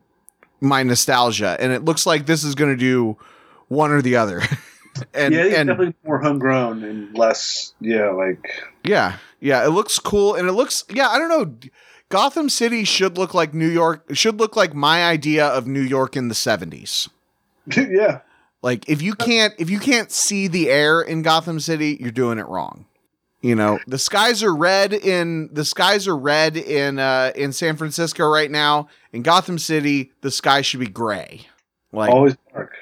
[0.62, 3.18] my nostalgia and it looks like this is going to do
[3.70, 4.42] one or the other.
[5.14, 9.98] and yeah, it's and definitely more homegrown and less, yeah, like yeah, yeah, it looks
[10.00, 11.70] cool and it looks yeah, I don't know.
[12.10, 16.18] Gotham City should look like New York should look like my idea of New York
[16.18, 17.08] in the 70s.
[17.78, 18.22] yeah,
[18.62, 22.40] Like if you can't if you can't see the air in Gotham City, you're doing
[22.40, 22.86] it wrong.
[23.42, 27.78] You know, the skies are red in the skies are red in uh in San
[27.78, 28.90] Francisco right now.
[29.14, 31.48] In Gotham City, the sky should be gray.
[31.94, 32.74] Like always dark.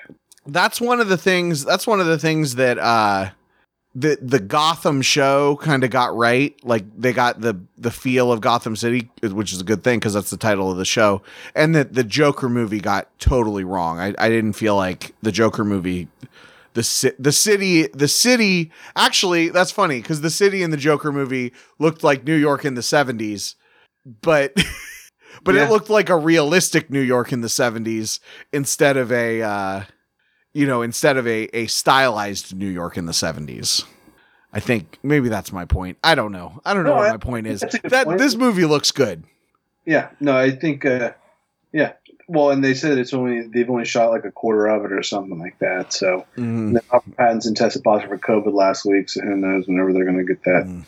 [0.48, 3.30] that's one of the things that's one of the things that uh
[3.96, 8.42] the the Gotham show kind of got right like they got the the feel of
[8.42, 11.22] Gotham City which is a good thing because that's the title of the show
[11.56, 15.64] and that the Joker movie got totally wrong I, I didn't feel like the Joker
[15.64, 16.08] movie
[16.78, 21.12] the ci- the city the city actually that's funny because the city in the Joker
[21.12, 23.56] movie looked like New York in the 70s
[24.22, 24.54] but
[25.44, 25.66] but Yeah.
[25.66, 28.20] it looked like a realistic New York in the 70s
[28.54, 29.84] instead of a uh
[30.54, 33.84] you know instead of a a stylized New York in the 70s
[34.54, 35.98] I think maybe that's my point.
[36.04, 36.62] I don't know.
[36.66, 37.60] I don't know what I- my point is.
[37.60, 38.18] that's a good That point.
[38.18, 39.24] this movie looks good.
[39.86, 41.12] Yeah, no, I think, uh.
[42.28, 45.02] Well, and they said it's only they've only shot like a quarter of it or
[45.02, 45.94] something like that.
[45.94, 46.38] So Mhm.
[46.38, 46.84] and then
[47.18, 50.44] Pattinson tested positive for COVID last week, so who knows whenever they're going to get
[50.44, 50.84] that Mm.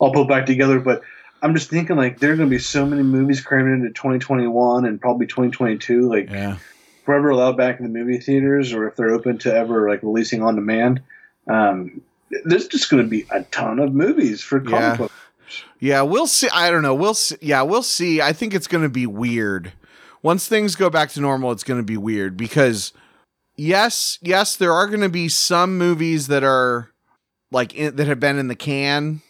[0.00, 0.80] all put back together.
[0.80, 1.02] But
[1.42, 4.84] I'm just thinking like there are going to be so many movies crammed into 2021
[4.84, 6.08] and probably 2022.
[6.08, 6.54] Like Yeah.
[6.54, 9.88] if we're ever allowed back in the movie theaters, or if they're open to ever
[9.88, 11.00] like releasing on demand,
[11.48, 12.00] um,
[12.44, 14.96] there's just going to be a ton of movies for comic Yeah.
[14.96, 15.12] book.
[15.78, 16.48] Yeah, we'll see.
[16.52, 16.94] I don't know.
[16.94, 17.36] We'll see.
[17.40, 18.20] Yeah, we'll see.
[18.20, 19.72] I think it's going to be weird.
[20.22, 22.92] Once things go back to normal, it's going to be weird because
[23.56, 26.90] yes, yes, there are going to be some movies that are
[27.50, 29.22] like in, that have been in the can,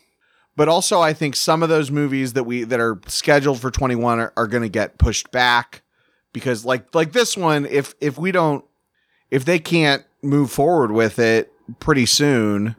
[0.57, 4.20] but also I think some of those movies that we that are scheduled for 21
[4.20, 5.82] are, are going to get pushed back
[6.32, 8.64] because like like this one if if we don't
[9.30, 12.76] if they can't move forward with it pretty soon,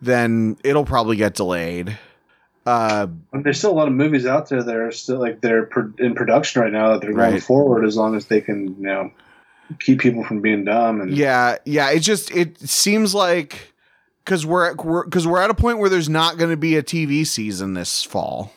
[0.00, 1.98] then it'll probably get delayed.
[2.66, 5.66] Uh And there's still a lot of movies out there that are still like they're
[5.66, 7.42] pro- in production right now that they're going Right.
[7.42, 9.10] forward as long as they can, you know,
[9.80, 11.00] keep people from being dumb.
[11.00, 11.90] And Yeah, yeah.
[11.90, 13.72] It just it seems like
[14.24, 16.76] because we're at, we're because we're at a point where there's not going to be
[16.76, 18.52] a TV season this fall.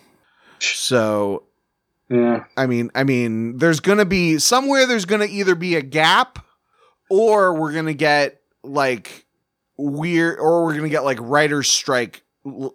[0.59, 1.43] So
[2.09, 4.85] yeah, I mean, I mean, there's going to be somewhere.
[4.85, 6.37] There's going to either be a gap,
[7.09, 9.25] or we're going to get like
[9.77, 12.21] weird, or we're going to get like writers' strike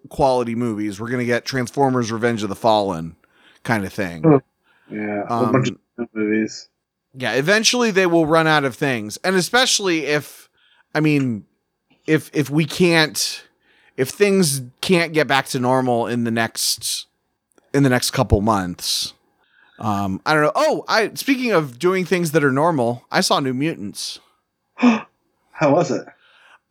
[0.09, 1.01] quality movies.
[1.01, 3.17] We're going to get Transformers: Revenge of the Fallen
[3.63, 4.23] kind of thing.
[4.91, 6.69] Yeah, a Um, bunch of movies.
[7.15, 9.17] Yeah, eventually they will run out of things.
[9.19, 10.49] And especially if
[10.95, 11.45] I mean
[12.07, 13.45] if if we can't
[13.97, 17.07] if things can't get back to normal in the next
[17.75, 19.15] in the next couple months.
[19.79, 20.53] Um I don't know.
[20.55, 24.21] Oh, I speaking of doing things that are normal, I saw New Mutants.
[24.77, 25.05] How
[25.63, 26.07] was it?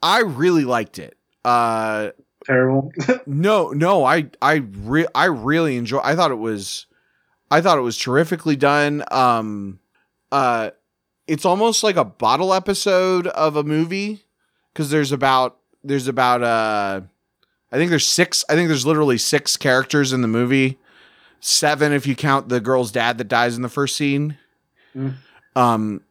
[0.01, 1.17] I really liked it.
[1.43, 2.09] Uh
[2.49, 2.91] Terrible.
[3.27, 5.99] no, no, I I re- I really enjoy.
[5.99, 6.87] I thought it was,
[7.51, 9.03] I thought it was terrifically done.
[9.11, 9.79] Um,
[10.31, 10.71] uh,
[11.27, 14.23] it's almost like a bottle episode of a movie
[14.73, 17.01] because there's about there's about uh,
[17.71, 18.43] I think there's six.
[18.49, 20.79] I think there's literally six characters in the movie,
[21.41, 24.39] seven if you count the girl's dad that dies in the first scene.
[24.95, 25.13] Mm.
[25.55, 26.01] Um,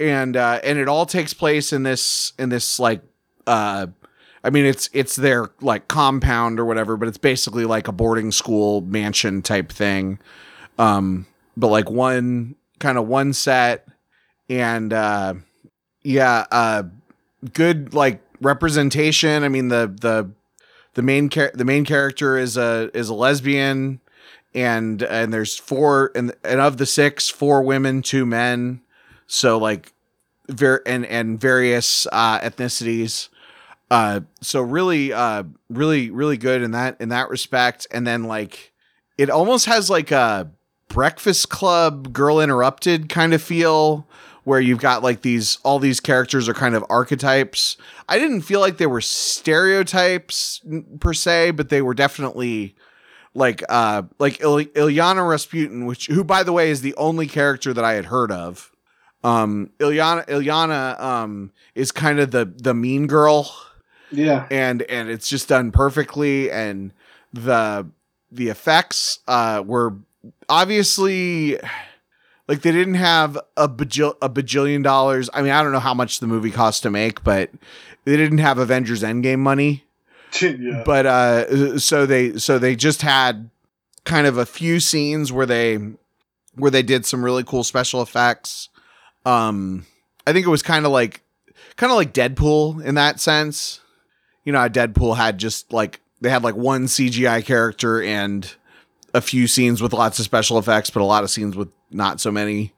[0.00, 3.00] and uh, and it all takes place in this in this like
[3.46, 3.86] uh
[4.44, 8.32] I mean, it's it's their like compound or whatever, but it's basically like a boarding
[8.32, 10.18] school mansion type thing.
[10.78, 11.26] Um,
[11.56, 13.88] but like one kind of one set,
[14.48, 15.34] and uh,
[16.02, 16.84] yeah, uh,
[17.52, 19.42] good like representation.
[19.42, 20.30] I mean, the the
[20.94, 24.00] the main char- the main character is a is a lesbian,
[24.54, 28.82] and and there's four and and of the six, four women, two men.
[29.26, 29.92] So like,
[30.48, 33.28] ver- and and various uh, ethnicities
[33.90, 38.72] uh so really uh really really good in that in that respect and then like
[39.16, 40.50] it almost has like a
[40.88, 44.06] breakfast club girl interrupted kind of feel
[44.48, 47.76] where you've got like these all these characters are kind of archetypes.
[48.08, 50.62] I didn't feel like they were stereotypes
[51.00, 52.74] per se, but they were definitely
[53.34, 57.74] like uh like Il- Illyana Rasputin, which who by the way is the only character
[57.74, 58.72] that I had heard of.
[59.22, 63.54] Um Illyana Illyana um is kind of the the mean girl
[64.10, 64.46] Yeah.
[64.50, 66.92] and and it's just done perfectly and
[67.32, 67.86] the
[68.32, 69.94] the effects uh were
[70.48, 71.58] obviously
[72.46, 75.28] like they didn't have a bajil- a bajillion dollars.
[75.34, 77.50] I mean, I don't know how much the movie cost to make, but
[78.04, 79.84] they didn't have Avengers Endgame money.
[80.40, 80.82] yeah.
[80.84, 83.50] But uh so they so they just had
[84.04, 85.78] kind of a few scenes where they
[86.54, 88.68] where they did some really cool special effects.
[89.24, 89.86] Um
[90.26, 91.22] I think it was kind of like
[91.76, 93.80] kind of like Deadpool in that sense.
[94.44, 98.50] You know, Deadpool had just like they had like one CGI character and
[99.14, 102.20] a few scenes with lots of special effects, but a lot of scenes with not
[102.20, 102.74] so many.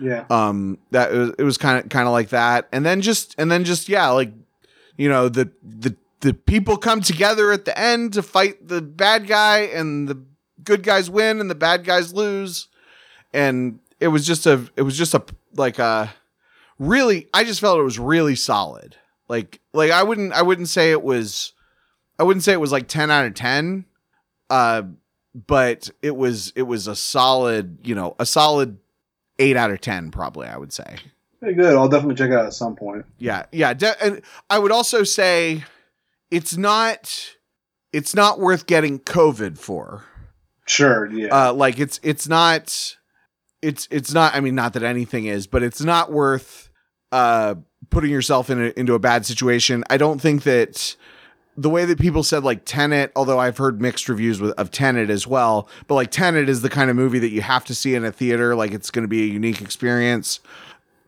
[0.00, 0.24] Yeah.
[0.30, 2.68] um that it was, it was kind of kind of like that.
[2.72, 4.32] And then just and then just yeah like
[4.96, 9.26] you know the the the people come together at the end to fight the bad
[9.26, 10.22] guy and the
[10.64, 12.68] good guys win and the bad guys lose.
[13.32, 15.22] And it was just a it was just a
[15.54, 16.12] like a
[16.78, 18.96] really i just felt it was really solid
[19.28, 21.52] like like i wouldn't i wouldn't say it was
[22.18, 23.84] i wouldn't say it was like 10 out of 10
[24.50, 24.82] uh
[25.34, 28.78] but it was it was a solid you know a solid
[29.38, 30.46] eight out of ten, probably.
[30.46, 30.96] I would say.
[31.40, 31.74] Very good.
[31.74, 33.04] I'll definitely check it out at some point.
[33.18, 33.74] Yeah, yeah.
[33.74, 35.64] De- and I would also say
[36.30, 37.36] it's not
[37.92, 40.04] it's not worth getting COVID for.
[40.66, 41.10] Sure.
[41.10, 41.48] Yeah.
[41.48, 42.96] Uh, like it's it's not
[43.60, 44.34] it's it's not.
[44.34, 46.70] I mean, not that anything is, but it's not worth
[47.10, 47.56] uh
[47.90, 49.84] putting yourself in a, into a bad situation.
[49.90, 50.96] I don't think that
[51.56, 55.10] the way that people said like Tenet, although I've heard mixed reviews with, of Tenet
[55.10, 57.94] as well, but like Tenet is the kind of movie that you have to see
[57.94, 58.54] in a theater.
[58.54, 60.40] Like it's going to be a unique experience.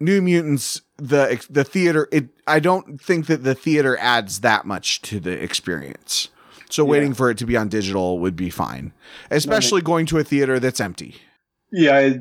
[0.01, 5.01] New Mutants, the the theater, it I don't think that the theater adds that much
[5.03, 6.29] to the experience.
[6.70, 8.93] So waiting for it to be on digital would be fine,
[9.31, 11.16] especially going to a theater that's empty.
[11.70, 12.14] yeah.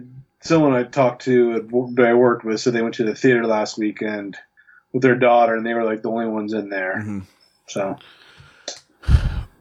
[0.44, 1.62] I, someone I talked to
[1.96, 4.38] that I worked with, so they went to the theater last weekend
[4.92, 7.02] with their daughter, and they were like the only ones in there.
[7.06, 7.24] Mhm.
[7.68, 7.98] So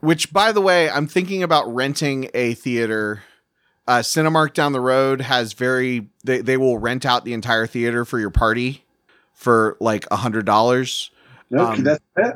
[0.01, 3.23] Which, by the way, I'm thinking about renting a theater.
[3.87, 8.05] Uh, Cinemark down the road has very they they will rent out the entire theater
[8.05, 8.83] for your party
[9.33, 11.09] for like a hundred dollars.
[11.53, 12.35] okay, Um, that's it.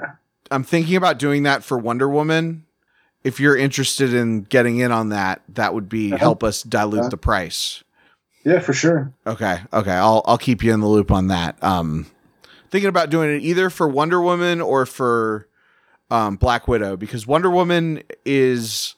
[0.52, 2.64] I'm thinking about doing that for Wonder Woman.
[3.24, 6.18] If you're interested in getting in on that, that would be Uh-huh.
[6.20, 7.10] help us dilute Yeah.
[7.10, 7.84] the price.
[8.48, 9.12] Yeah, for sure.
[9.26, 11.62] Okay, okay, I'll I'll keep you in the loop on that.
[11.62, 12.08] Um,
[12.70, 15.50] thinking about doing it either for Wonder Woman or for
[16.10, 18.95] um, Black Widow because Wonder Woman is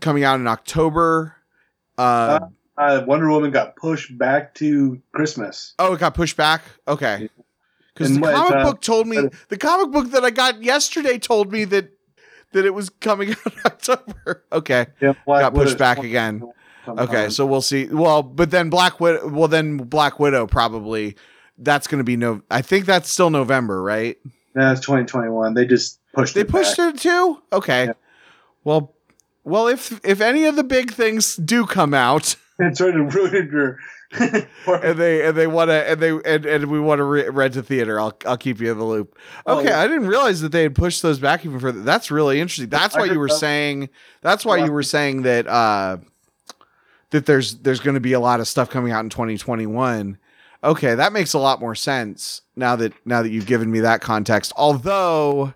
[0.00, 1.36] coming out in October.
[1.96, 2.40] Uh,
[2.76, 5.74] Uh, Wonder Woman got pushed back to Christmas.
[5.78, 6.62] oh, it got pushed back.
[6.88, 7.30] Okay,
[7.94, 9.20] because the what, comic uh, book told me
[9.50, 11.92] the comic book that I got yesterday told me that
[12.50, 14.42] that it was coming out in October.
[14.50, 16.42] Okay, Yeah, Black got pushed back again.
[16.96, 17.08] Sometime.
[17.16, 17.86] Okay, so we'll see.
[17.86, 19.28] Well, but then Black Widow.
[19.28, 21.16] Well, then Black Widow probably.
[21.58, 22.42] That's going to be no.
[22.50, 24.16] I think that's still November, right?
[24.54, 25.54] that's 2021.
[25.54, 26.48] They just pushed They it.
[26.48, 26.94] pushed back.
[26.96, 27.40] it too.
[27.52, 27.86] Okay.
[27.86, 27.92] Yeah.
[28.64, 28.94] Well,
[29.44, 33.52] well, if if any of the big things do come out, It sort of ruined
[33.52, 33.78] your.
[34.18, 37.54] and they and they want to and they and, and we want to re- rent
[37.56, 39.16] a theater, I'll I'll keep you in the loop.
[39.46, 39.80] Oh, Okay, yeah.
[39.80, 41.80] I didn't realize that they had pushed those back even further.
[41.82, 42.68] That's really interesting.
[42.70, 43.88] That's why you were saying.
[44.20, 45.98] That's why you were saying that uh
[47.10, 50.18] that there's there's going to be a lot of stuff coming out in 2021.
[50.62, 54.00] Okay, that makes a lot more sense now that now that you've given me that
[54.00, 54.52] context.
[54.56, 55.54] Although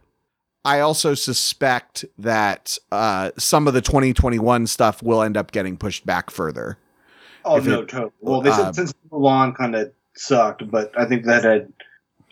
[0.64, 6.06] I also suspect that uh, some of the 2021 stuff will end up getting pushed
[6.06, 6.78] back further.
[7.44, 8.12] oh no, it- totally.
[8.20, 11.70] Well, they uh, said since Mulan kind of sucked, but I think that had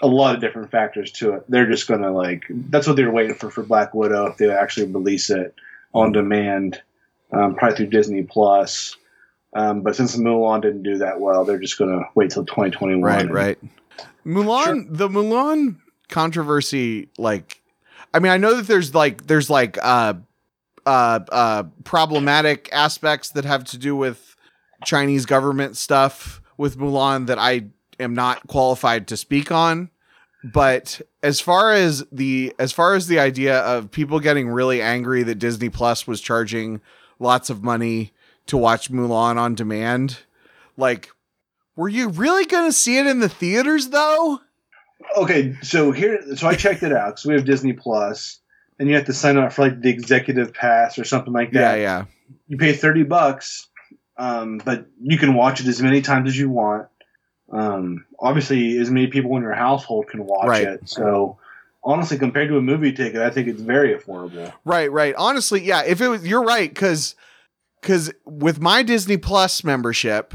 [0.01, 1.45] a lot of different factors to it.
[1.49, 4.51] They're just gonna like that's what they were waiting for for Black Widow if they
[4.51, 5.55] actually release it
[5.93, 6.81] on demand,
[7.33, 8.97] um, probably through Disney Plus.
[9.55, 13.03] Um, but since Mulan didn't do that well, they're just gonna wait till 2021.
[13.03, 13.59] Right, and- right.
[14.25, 15.77] Mulan, the Mulan
[16.09, 17.61] controversy, like,
[18.15, 20.15] I mean, I know that there's like, there's like, uh,
[20.87, 24.37] uh, uh, problematic aspects that have to do with
[24.85, 27.67] Chinese government stuff with Mulan that I
[28.01, 29.91] am not qualified to speak on.
[30.45, 35.23] But as far as the as far as the idea of people getting really angry
[35.23, 36.81] that Disney Plus was charging
[37.21, 38.13] lots of money
[38.47, 40.19] to watch Mulan on demand,
[40.77, 41.11] like
[41.77, 44.41] were you really going to see it in the theaters though?
[45.17, 48.39] Okay, so here, so I checked it out because we have Disney Plus,
[48.79, 51.77] and you have to sign up for like the executive pass or something like that.
[51.77, 52.05] Yeah, yeah.
[52.49, 53.69] You pay thirty bucks,
[54.17, 56.89] um, but you can watch it as many times as you want.
[57.51, 60.63] Um, obviously, as many people in your household can watch Right.
[60.65, 60.89] it.
[60.89, 61.39] So,
[61.85, 64.53] honestly, compared to a movie ticket, I think it's very affordable.
[64.65, 65.15] Right, right.
[65.19, 65.83] Honestly, yeah.
[65.85, 67.15] If it was, you're right, because
[67.83, 70.33] because with my Disney Plus membership,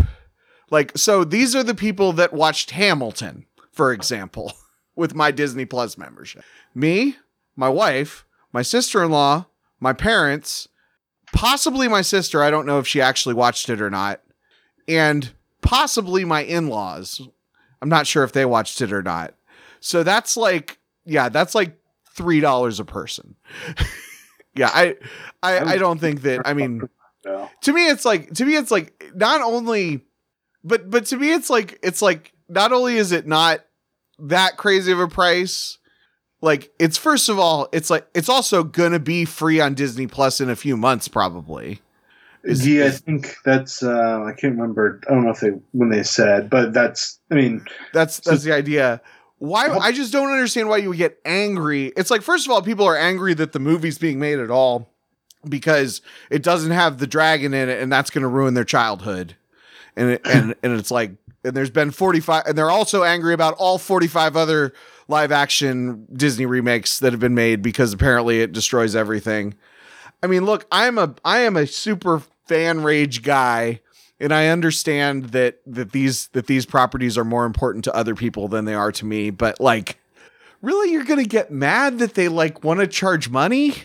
[0.69, 4.53] like, so these are the people that watched Hamilton, for example,
[4.95, 6.43] with my Disney Plus membership.
[6.75, 7.15] Me,
[7.55, 9.45] my wife, my sister in law,
[9.79, 10.67] my parents,
[11.33, 12.43] possibly my sister.
[12.43, 14.21] I don't know if she actually watched it or not,
[14.87, 15.31] and
[15.61, 17.21] possibly my in laws.
[17.81, 19.33] I'm not sure if they watched it or not.
[19.79, 21.77] So that's like, yeah, that's like
[22.13, 23.35] three dollars a person.
[24.55, 24.95] yeah, I,
[25.41, 26.41] I, I don't think that.
[26.45, 26.89] I mean,
[27.61, 30.05] To me, it's like to me, it's like not only,
[30.63, 33.59] but but to me, it's like it's like not only is it not
[34.19, 35.77] that crazy of a price.
[36.41, 40.39] Like it's first of all, it's like it's also gonna be free on Disney Plus
[40.39, 41.81] in a few months, probably.
[42.43, 43.83] Is- yeah, I think that's.
[43.83, 45.01] Uh, I can't remember.
[45.09, 47.19] I don't know if they when they said, but that's.
[47.31, 49.01] I mean, That's that's the idea.
[49.39, 51.91] Why I just don't understand why you would get angry.
[51.97, 54.93] It's like first of all, people are angry that the movie's being made at all
[55.47, 59.35] because it doesn't have the dragon in it, and that's going to ruin their childhood.
[59.95, 61.11] And it, and and it's like,
[61.43, 64.73] and there's been 45, and they're also angry about all 45 other
[65.07, 69.55] live action Disney remakes that have been made because apparently it destroys everything.
[70.21, 73.81] I mean, look, I'm a I am a super fan rage guy
[74.19, 78.47] and I understand that that these that these properties are more important to other people
[78.47, 79.99] than they are to me, but like
[80.61, 83.75] really you're going to get mad that they like want to charge money?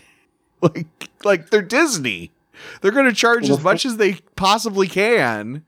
[0.74, 2.30] Like like they're Disney.
[2.80, 5.64] They're going to charge as much as they possibly can.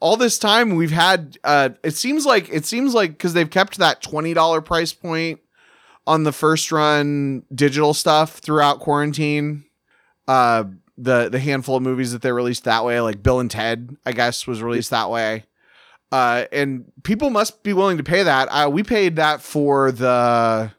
[0.00, 3.78] All this time we've had uh it seems like it seems like cuz they've kept
[3.78, 5.38] that $20 price point
[6.06, 9.64] on the first run digital stuff throughout quarantine.
[10.26, 10.64] Uh
[10.98, 14.12] the the handful of movies that they released that way, like Bill and Ted, I
[14.12, 15.44] guess, was released that way.
[16.10, 18.48] Uh, and people must be willing to pay that.
[18.48, 20.70] Uh, we paid that for the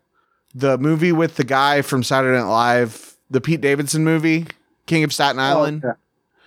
[0.53, 4.45] the movie with the guy from Saturday Night Live, the Pete Davidson movie,
[4.85, 5.83] King of Staten Island.
[5.85, 5.93] Oh,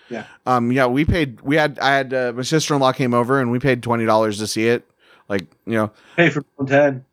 [0.09, 0.24] yeah.
[0.47, 1.41] Um, yeah, we paid.
[1.41, 1.79] We had.
[1.81, 4.47] I had uh, my sister in law came over, and we paid twenty dollars to
[4.47, 4.89] see it.
[5.29, 7.05] Like you know, Pay for Bill and Ted.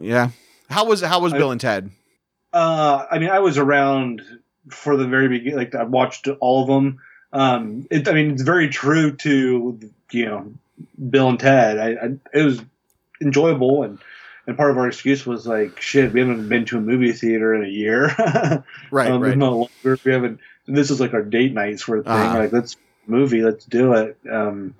[0.00, 0.30] yeah.
[0.68, 1.90] How was how was I- Bill and Ted?
[2.52, 4.22] Uh, I mean, I was around
[4.68, 5.56] for the very beginning.
[5.56, 7.00] Like I watched all of them.
[7.32, 9.78] Um, it, I mean, it's very true to
[10.10, 10.52] you know
[11.08, 11.78] Bill and Ted.
[11.78, 12.60] I, I it was
[13.20, 13.98] enjoyable, and
[14.46, 17.54] and part of our excuse was like, shit, we haven't been to a movie theater
[17.54, 18.14] in a year.
[18.90, 19.36] Right, um, right.
[19.38, 19.98] No longer.
[20.04, 20.40] We haven't.
[20.66, 22.12] This is like our date night sort of thing.
[22.12, 22.38] Uh-huh.
[22.40, 22.76] Like, let's
[23.06, 24.18] movie, let's do it.
[24.30, 24.74] Um,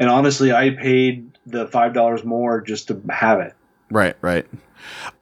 [0.00, 3.54] and honestly, I paid the five dollars more just to have it.
[3.90, 4.46] Right, right.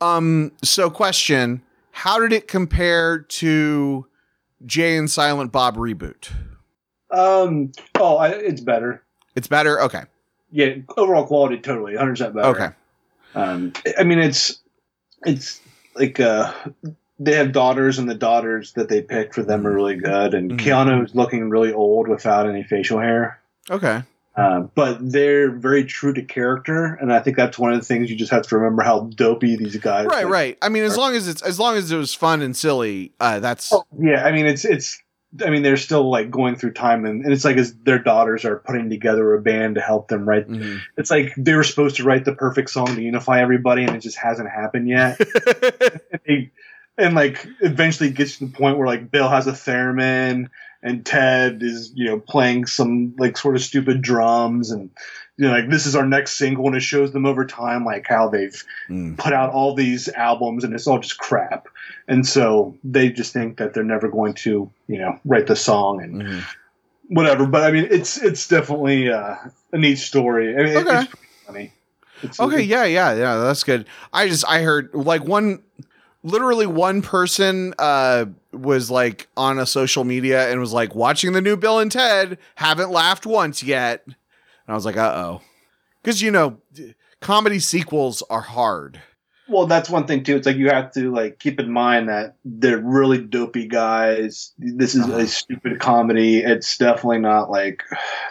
[0.01, 4.07] Um, so question, how did it compare to
[4.65, 6.31] Jay and Silent Bob reboot?
[7.11, 9.03] Um, oh, I, it's better.
[9.35, 9.81] It's better?
[9.83, 10.03] Okay.
[10.53, 12.49] Yeah, overall quality totally 100 percent better.
[12.49, 12.75] Okay.
[13.37, 14.59] Um, I mean, it's
[15.25, 15.61] it's
[15.95, 16.53] like uh,
[17.21, 20.35] they have daughters, and the daughters that they picked for them are really good.
[20.35, 20.59] And Mhm.
[20.59, 23.39] Keanu's looking really old without any facial hair,
[23.71, 24.03] Okay.
[24.37, 26.99] uh, but they're very true to character.
[27.01, 29.57] And I think that's one of the things you just have to remember how dopey
[29.57, 30.07] these guys.
[30.07, 30.09] Are.
[30.09, 30.59] Right, like, right.
[30.63, 33.39] I mean, as long as it's as long as it was fun and silly, uh
[33.41, 35.01] that's Oh, yeah, I mean, it's it's.
[35.45, 38.45] I mean, they're still like going through time, and, and it's like as their daughters
[38.45, 40.49] are putting together a band to help them write.
[40.49, 40.81] Mhm.
[40.97, 44.01] It's like they were supposed to write the perfect song to unify everybody, and it
[44.01, 45.19] just hasn't happened yet.
[46.13, 46.51] and, they-
[46.99, 50.49] and like eventually gets to the point where like Bill has a theremin
[50.83, 54.91] and Ted is you know playing some like sort of stupid drums and
[55.39, 58.07] you know like this is our next single and it shows them over time like
[58.07, 59.17] how they've Mm.
[59.19, 61.67] put out all these albums and it's all just crap
[62.09, 66.03] and so they just think that they're never going to you know write the song
[66.03, 66.43] and Mhm.
[67.09, 69.35] whatever but I mean it's it's definitely uh,
[69.73, 71.01] a neat story I mean, Okay.
[71.01, 71.13] it's
[71.47, 71.73] funny
[72.23, 73.85] it's, Okay, it's- yeah, yeah, yeah, that's good.
[74.13, 75.63] I just I heard like one
[76.23, 81.43] literally one person uh was like on a social media and was like watching the
[81.43, 84.07] new Bill and Ted, haven't laughed once yet.
[84.67, 85.41] And I was like, "Uh-oh."
[86.05, 86.59] Cuz you know,
[87.21, 89.01] comedy sequels are hard.
[89.49, 90.35] Well, that's one thing too.
[90.37, 94.53] It's like you have to like keep in mind that they're really dopey guys.
[94.59, 95.19] This is Uh-huh.
[95.19, 96.39] a stupid comedy.
[96.41, 97.83] It's definitely not like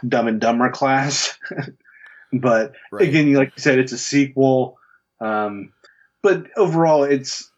[0.07, 1.37] Dumb and Dumber class.
[2.33, 3.07] but Right.
[3.07, 4.77] again, like you said, it's a sequel.
[5.21, 5.71] Um,
[6.21, 7.49] but overall, it's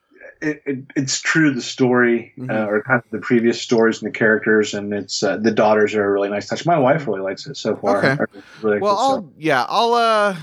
[0.42, 2.50] it, it, it's true to the story Mhm.
[2.52, 5.96] uh, or kind of the previous stories and the characters, and it's uh, the daughters
[5.96, 6.66] are a really nice touch.
[6.66, 7.98] My wife really likes it so far.
[8.06, 8.24] Okay.
[8.62, 10.36] Really Well, I'll yeah, I'll uh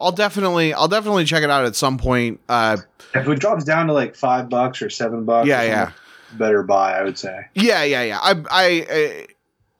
[0.00, 2.40] I'll definitely I'll definitely check it out at some point.
[2.48, 2.76] Uh
[3.14, 5.90] if it drops down to like five bucks or seven bucks, yeah, yeah.
[6.32, 7.46] better buy, I would say.
[7.54, 8.18] Yeah, yeah, yeah.
[8.20, 9.26] I, I,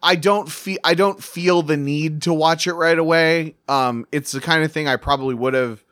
[0.03, 3.55] I don't feel I don't feel the need to watch it right away.
[3.69, 5.85] Um, it's the kind of thing I probably would have.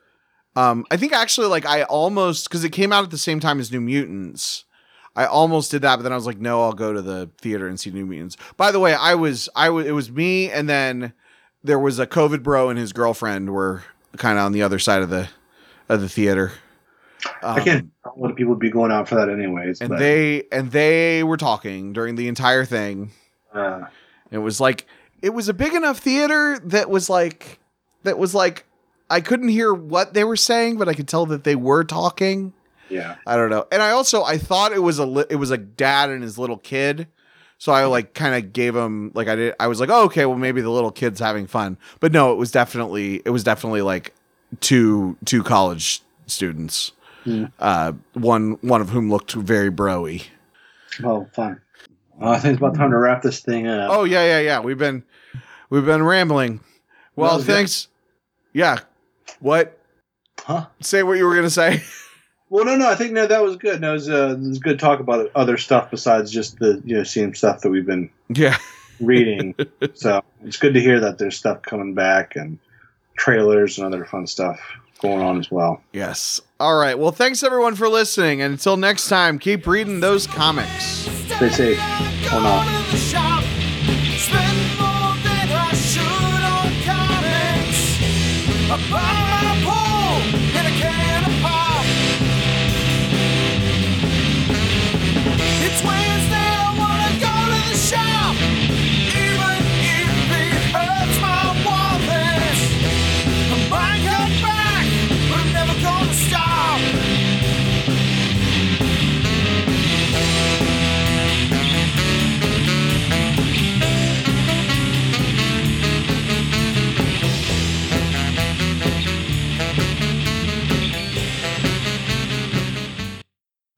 [0.57, 3.59] Um, I think actually, like I almost because it came out at the same time
[3.59, 4.65] as New Mutants.
[5.15, 7.67] I almost did that, but then I was like, no, I'll go to the theater
[7.67, 8.37] and see New Mutants.
[8.55, 11.13] By the way, I was I was it was me, and then
[11.63, 13.83] there was a COVID bro and his girlfriend were
[14.17, 15.29] kind of on the other side of the
[15.89, 16.53] of the theater.
[17.43, 17.91] I can't.
[18.05, 19.81] A lot of people would be going out for that anyways.
[19.81, 23.11] and but, they and they were talking during the entire thing.
[23.53, 23.85] uh,
[24.31, 24.85] It was like
[25.21, 27.59] it was a big enough theater that was like
[28.03, 28.65] that was like
[29.09, 32.53] I couldn't hear what they were saying, but I could tell that they were talking.
[32.89, 33.15] yeah.
[33.25, 33.65] I don't know.
[33.71, 36.37] And I also I thought it was a li- it was a dad and his
[36.37, 37.07] little kid.
[37.59, 40.25] So I like kind of gave him like I did I was like, oh, "Okay,
[40.25, 43.81] well maybe the little kid's having fun." But no, it was definitely it was definitely
[43.81, 44.13] like
[44.61, 46.91] two two college students.
[47.23, 47.45] Hmm.
[47.59, 50.23] Uh one one of whom looked very broy.
[51.03, 51.61] Oh, fun.
[52.15, 53.89] Well, I think it's about time to wrap this thing up.
[53.91, 54.59] Oh yeah, yeah, yeah.
[54.59, 55.03] We've been
[55.69, 56.59] we've been rambling.
[57.15, 57.53] Well, That was good.
[57.53, 57.87] thanks.
[58.53, 58.79] Yeah.
[59.39, 59.79] What?
[60.39, 60.67] Huh?
[60.81, 61.83] Say what you were gonna say.
[62.49, 62.89] Well, no, no.
[62.89, 63.81] I think no, that was good.
[63.81, 66.95] No, it was, uh, it was good talk about other stuff besides just the you
[66.95, 68.57] know same stuff that we've been yeah.
[68.99, 69.53] reading.
[69.93, 72.57] so it's good to hear that there's stuff coming back and
[73.17, 74.59] trailers and other fun stuff
[75.01, 75.81] going on as well.
[75.91, 76.39] Yes.
[76.59, 76.97] All right.
[76.97, 80.83] Well, thanks everyone for listening, and until next time, keep reading those comics.
[81.35, 81.79] Stay safe.
[82.31, 83.26] Or not.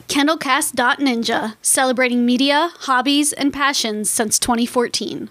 [0.10, 5.30] KendallCast.Ninja, celebrating media, hobbies, and passions since 2014.